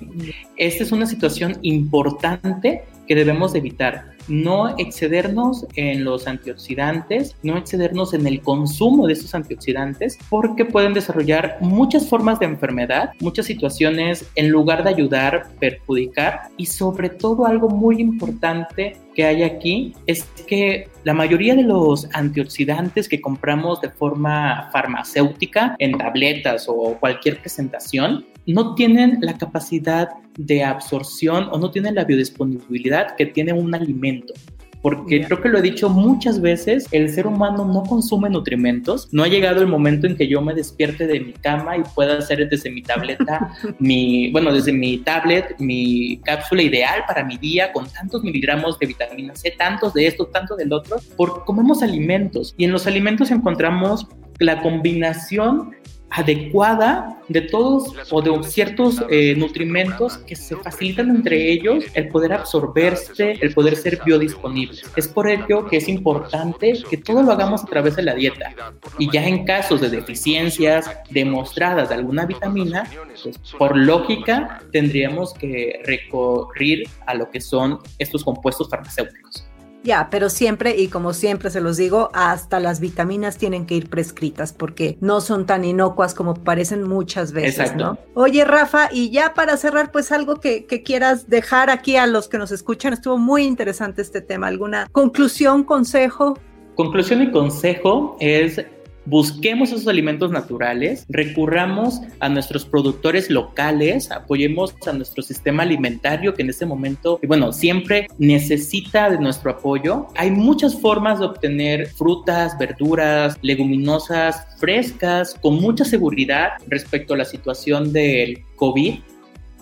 Esta 0.58 0.84
es 0.84 0.92
una 0.92 1.08
situación 1.08 1.58
importante 1.64 2.84
que 3.08 3.16
debemos 3.16 3.56
evitar 3.56 4.12
no 4.30 4.78
excedernos 4.78 5.66
en 5.76 6.04
los 6.04 6.28
antioxidantes, 6.28 7.36
no 7.44 7.58
excedernos 7.58 8.14
en 8.14 8.28
el 8.28 8.42
consumo 8.42 9.08
de 9.08 9.14
estos 9.14 9.36
antioxidantes, 9.36 10.18
porque 10.30 10.66
pueden 10.66 10.94
desarrollar 10.94 11.58
muchas 11.60 12.08
formas 12.08 12.40
de 12.40 12.46
enfermedad, 12.46 13.12
muchas 13.20 13.48
situaciones 13.48 14.30
en 14.36 14.50
lugar 14.50 14.84
de 14.84 14.92
ayudar, 14.92 15.50
perjudicar. 15.60 16.50
Y 16.58 16.68
sobre 16.68 17.10
todo 17.10 17.46
algo 17.46 17.70
muy 17.70 18.00
importante 18.00 18.98
que 19.16 19.26
hay 19.26 19.44
aquí 19.44 19.94
es 20.06 20.24
que 20.48 20.88
la 21.04 21.14
mayoría 21.14 21.56
de 21.56 21.64
los 21.64 22.08
antioxidantes 22.14 23.10
que 23.10 23.20
compramos 23.20 23.82
de 23.82 23.90
forma 23.90 24.70
farmacéutica 24.72 25.76
en 25.80 25.98
tabletas 25.98 26.68
o 26.70 26.98
cualquier 27.00 27.40
presentación 27.42 28.26
no 28.54 28.76
tienen 28.76 29.20
la 29.22 29.38
capacidad 29.38 30.10
de 30.38 30.64
absorción 30.64 31.50
o 31.52 31.58
no 31.58 31.72
tienen 31.72 31.96
la 31.96 32.06
biodisponibilidad 32.06 33.16
que 33.16 33.26
tiene 33.28 33.54
un 33.54 33.76
alimento. 33.76 34.34
Porque 34.82 35.26
creo 35.26 35.42
que 35.42 35.50
lo 35.50 35.60
he 35.60 35.62
dicho 35.62 35.90
muchas 35.90 36.40
veces, 36.40 36.88
el 36.92 37.10
ser 37.10 37.28
humano 37.28 37.66
no 37.66 37.84
consume 37.84 38.30
nutrimentos. 38.30 39.10
No 39.12 39.24
ha 39.24 39.28
llegado 39.28 39.62
el 39.62 39.68
momento 39.68 40.08
en 40.08 40.16
que 40.16 40.28
yo 40.28 40.42
me 40.42 40.54
despierte 40.54 41.06
de 41.06 41.20
mi 41.20 41.34
cama 41.34 41.78
y 41.78 41.84
pueda 41.94 42.18
hacer 42.18 42.48
desde 42.48 42.72
mi 42.72 42.82
tableta, 42.82 43.54
mi, 43.80 44.32
bueno, 44.32 44.54
desde 44.54 44.72
mi 44.72 45.00
tablet, 45.00 45.56
mi 45.60 46.22
cápsula 46.24 46.64
ideal 46.64 47.04
para 47.08 47.26
mi 47.26 47.38
día 47.38 47.74
con 47.74 47.90
tantos 47.90 48.24
miligramos 48.24 48.80
de 48.80 48.88
vitamina 48.88 49.36
C, 49.36 49.52
tantos 49.52 49.94
de 49.94 50.08
esto, 50.08 50.28
tanto 50.28 50.56
del 50.56 50.72
otro, 50.72 50.98
porque 51.18 51.42
comemos 51.46 51.84
alimentos 51.84 52.56
y 52.58 52.64
en 52.64 52.72
los 52.72 52.88
alimentos 52.88 53.32
encontramos 53.32 54.08
la 54.40 54.62
combinación 54.62 55.72
adecuada 56.10 57.22
de 57.28 57.42
todos 57.42 57.94
o 58.10 58.22
de 58.22 58.44
ciertos 58.44 59.04
eh, 59.10 59.36
nutrimentos 59.38 60.18
que 60.18 60.36
se 60.36 60.56
facilitan 60.56 61.10
entre 61.10 61.52
ellos 61.52 61.86
el 61.94 62.10
poder 62.10 62.34
absorberse, 62.34 63.34
el 63.40 63.54
poder 63.54 63.76
ser 63.76 64.00
biodisponibles. 64.04 64.84
Es 64.96 65.08
por 65.08 65.30
ello 65.30 65.68
que 65.68 65.78
es 65.78 65.88
importante 65.88 66.74
que 66.90 66.98
todo 66.98 67.22
lo 67.22 67.32
hagamos 67.32 67.64
a 67.64 67.68
través 67.68 67.96
de 67.96 68.04
la 68.04 68.16
dieta. 68.16 68.54
Y 68.98 69.12
ya 69.12 69.26
en 69.28 69.46
casos 69.46 69.82
de 69.82 69.90
deficiencias 69.90 70.90
demostradas 71.10 71.90
de 71.90 71.96
alguna 71.96 72.26
vitamina, 72.26 72.90
pues 73.24 73.38
por 73.58 73.78
lógica 73.78 74.62
tendríamos 74.72 75.34
que 75.34 75.82
recurrir 75.86 76.88
a 77.06 77.14
lo 77.14 77.30
que 77.30 77.42
son 77.42 77.80
estos 78.00 78.24
compuestos 78.24 78.70
farmacéuticos. 78.70 79.49
Ya, 79.84 80.10
pero 80.12 80.30
siempre, 80.30 80.76
y 80.78 80.88
como 80.88 81.14
siempre 81.14 81.50
se 81.50 81.62
los 81.62 81.78
digo, 81.78 82.10
hasta 82.14 82.60
las 82.60 82.80
vitaminas 82.80 83.38
tienen 83.38 83.66
que 83.66 83.76
ir 83.76 83.90
prescritas 83.90 84.52
porque 84.52 84.98
no 85.00 85.22
son 85.22 85.46
tan 85.46 85.64
inocuas 85.64 86.14
como 86.14 86.34
parecen 86.34 86.84
muchas 86.84 87.32
veces, 87.32 87.76
¿no? 87.76 87.98
Oye, 88.14 88.44
Rafa, 88.44 88.90
y 88.92 89.10
ya 89.10 89.34
para 89.34 89.56
cerrar, 89.58 89.92
pues 89.92 90.12
algo 90.12 90.36
que, 90.36 90.66
que 90.66 90.84
quieras 90.84 91.30
dejar 91.30 91.70
aquí 91.70 91.96
a 91.96 92.08
los 92.08 92.28
que 92.28 92.38
nos 92.38 92.52
escuchan, 92.52 92.94
estuvo 92.94 93.18
muy 93.18 93.44
interesante 93.44 94.02
este 94.02 94.22
tema. 94.22 94.48
¿Alguna 94.48 94.88
conclusión, 94.92 95.64
consejo? 95.64 96.38
Conclusión 96.76 97.22
y 97.22 97.32
consejo 97.32 98.18
es 98.20 98.62
busquemos 99.10 99.72
esos 99.72 99.88
alimentos 99.88 100.32
naturales, 100.32 101.06
recurramos 101.10 102.02
a 102.20 102.30
nuestros 102.30 102.66
productores 102.66 103.30
locales, 103.30 104.12
apoyemos 104.12 104.76
a 104.88 104.94
nuestro 104.94 105.24
sistema 105.24 105.64
alimentario 105.64 106.34
que 106.34 106.44
en 106.44 106.50
este 106.50 106.66
momento, 106.66 107.20
bueno, 107.28 107.52
siempre 107.52 108.08
necesita 108.18 109.10
de 109.10 109.20
nuestro 109.20 109.52
apoyo. 109.52 110.08
Hay 110.16 110.32
muchas 110.32 110.80
formas 110.80 111.20
de 111.20 111.26
obtener 111.26 111.88
frutas, 111.88 112.58
verduras, 112.58 113.38
leguminosas 113.42 114.46
frescas 114.60 115.36
con 115.42 115.56
mucha 115.56 115.86
seguridad 115.86 116.50
respecto 116.68 117.14
a 117.14 117.18
la 117.18 117.26
situación 117.26 117.92
del 117.92 118.44
COVID. 118.56 119.00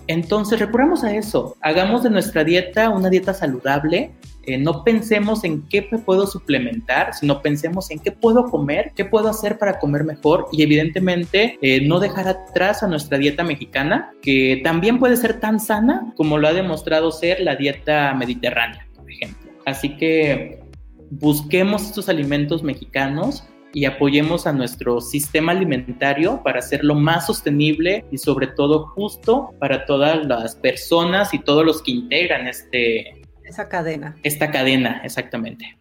Entonces 0.07 0.59
recurramos 0.59 1.03
a 1.03 1.13
eso, 1.13 1.55
hagamos 1.61 2.03
de 2.03 2.09
nuestra 2.09 2.43
dieta 2.43 2.89
una 2.89 3.09
dieta 3.09 3.33
saludable, 3.33 4.11
eh, 4.43 4.57
no 4.57 4.85
pensemos 4.85 5.43
en 5.43 5.67
qué 5.67 5.81
puedo 5.81 6.25
suplementar, 6.25 7.13
sino 7.13 7.41
pensemos 7.41 7.91
en 7.91 7.99
qué 7.99 8.13
puedo 8.13 8.45
comer, 8.45 8.93
qué 8.95 9.03
puedo 9.03 9.27
hacer 9.27 9.57
para 9.57 9.77
comer 9.77 10.05
mejor 10.05 10.47
y 10.53 10.63
evidentemente 10.63 11.57
eh, 11.61 11.85
no 11.85 11.99
dejar 11.99 12.29
atrás 12.29 12.81
a 12.81 12.87
nuestra 12.87 13.17
dieta 13.17 13.43
mexicana, 13.43 14.13
que 14.21 14.61
también 14.63 14.99
puede 14.99 15.17
ser 15.17 15.41
tan 15.41 15.59
sana 15.59 16.13
como 16.15 16.37
lo 16.37 16.47
ha 16.47 16.53
demostrado 16.53 17.11
ser 17.11 17.41
la 17.41 17.57
dieta 17.57 18.13
mediterránea, 18.13 18.87
por 18.95 19.11
ejemplo. 19.11 19.51
Así 19.65 19.97
que 19.97 20.61
busquemos 21.09 21.83
estos 21.83 22.07
alimentos 22.07 22.63
mexicanos 22.63 23.43
y 23.73 23.85
apoyemos 23.85 24.47
a 24.47 24.53
nuestro 24.53 25.01
sistema 25.01 25.51
alimentario 25.51 26.41
para 26.43 26.59
hacerlo 26.59 26.95
más 26.95 27.27
sostenible 27.27 28.05
y 28.11 28.17
sobre 28.17 28.47
todo 28.47 28.87
justo 28.87 29.53
para 29.59 29.85
todas 29.85 30.25
las 30.25 30.55
personas 30.55 31.33
y 31.33 31.39
todos 31.39 31.65
los 31.65 31.81
que 31.81 31.91
integran 31.91 32.47
este, 32.47 33.21
esa 33.47 33.69
cadena. 33.69 34.15
Esta 34.23 34.51
cadena, 34.51 35.01
exactamente. 35.03 35.77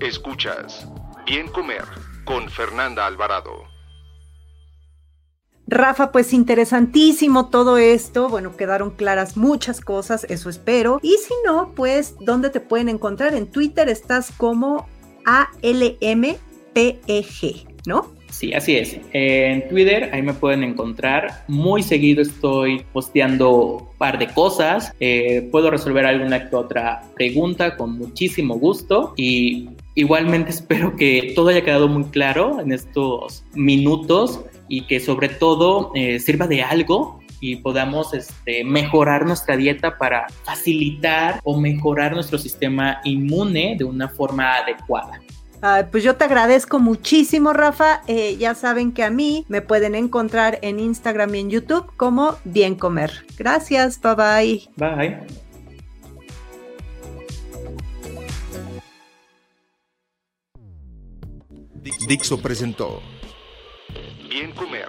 Escuchas 0.00 0.88
Bien 1.26 1.48
Comer 1.48 1.84
con 2.24 2.48
Fernanda 2.48 3.06
Alvarado. 3.06 3.64
Rafa, 5.66 6.12
pues 6.12 6.32
interesantísimo 6.32 7.50
todo 7.50 7.76
esto. 7.76 8.28
Bueno, 8.28 8.56
quedaron 8.56 8.90
claras 8.90 9.36
muchas 9.36 9.82
cosas, 9.82 10.24
eso 10.30 10.48
espero. 10.48 10.98
Y 11.02 11.18
si 11.18 11.34
no, 11.44 11.74
pues, 11.74 12.16
¿dónde 12.20 12.48
te 12.48 12.60
pueden 12.60 12.88
encontrar? 12.88 13.34
En 13.34 13.50
Twitter 13.50 13.88
estás 13.90 14.32
como 14.32 14.88
ALMPEG, 15.28 16.38
¿no? 17.86 18.18
Sí, 18.30 18.52
así 18.52 18.76
es. 18.76 18.98
En 19.12 19.68
Twitter 19.68 20.10
ahí 20.12 20.22
me 20.22 20.32
pueden 20.32 20.62
encontrar. 20.62 21.44
Muy 21.48 21.82
seguido 21.82 22.22
estoy 22.22 22.84
posteando 22.92 23.50
un 23.52 23.86
par 23.98 24.18
de 24.18 24.28
cosas. 24.28 24.92
Eh, 25.00 25.48
puedo 25.50 25.70
resolver 25.70 26.06
alguna 26.06 26.48
que 26.48 26.56
otra 26.56 27.02
pregunta 27.14 27.76
con 27.76 27.98
muchísimo 27.98 28.58
gusto. 28.58 29.12
Y 29.16 29.70
igualmente 29.94 30.50
espero 30.58 30.96
que 30.96 31.32
todo 31.34 31.48
haya 31.48 31.64
quedado 31.64 31.88
muy 31.88 32.04
claro 32.04 32.60
en 32.60 32.72
estos 32.72 33.44
minutos 33.54 34.40
y 34.68 34.82
que 34.82 35.00
sobre 35.00 35.28
todo 35.30 35.90
eh, 35.94 36.20
sirva 36.20 36.46
de 36.46 36.62
algo 36.62 37.17
y 37.40 37.56
podamos 37.56 38.14
este, 38.14 38.64
mejorar 38.64 39.26
nuestra 39.26 39.56
dieta 39.56 39.96
para 39.96 40.26
facilitar 40.44 41.40
o 41.44 41.58
mejorar 41.58 42.12
nuestro 42.12 42.38
sistema 42.38 43.00
inmune 43.04 43.76
de 43.78 43.84
una 43.84 44.08
forma 44.08 44.56
adecuada. 44.56 45.20
pues 45.90 46.04
yo 46.04 46.16
te 46.16 46.24
agradezco 46.24 46.78
muchísimo, 46.78 47.52
Rafa. 47.52 48.02
Eh, 48.06 48.36
ya 48.38 48.54
saben 48.54 48.92
que 48.92 49.04
a 49.04 49.10
mí 49.10 49.44
me 49.48 49.62
pueden 49.62 49.94
encontrar 49.94 50.58
en 50.62 50.80
Instagram 50.80 51.34
y 51.34 51.40
en 51.40 51.50
YouTube 51.50 51.92
como 51.96 52.36
Bien 52.44 52.74
Comer. 52.74 53.24
Gracias, 53.36 54.00
bye 54.00 54.14
bye. 54.14 54.68
Bye. 54.76 55.48
Dixo 62.06 62.40
presentó 62.40 63.00
Bien 64.28 64.52
Comer 64.52 64.88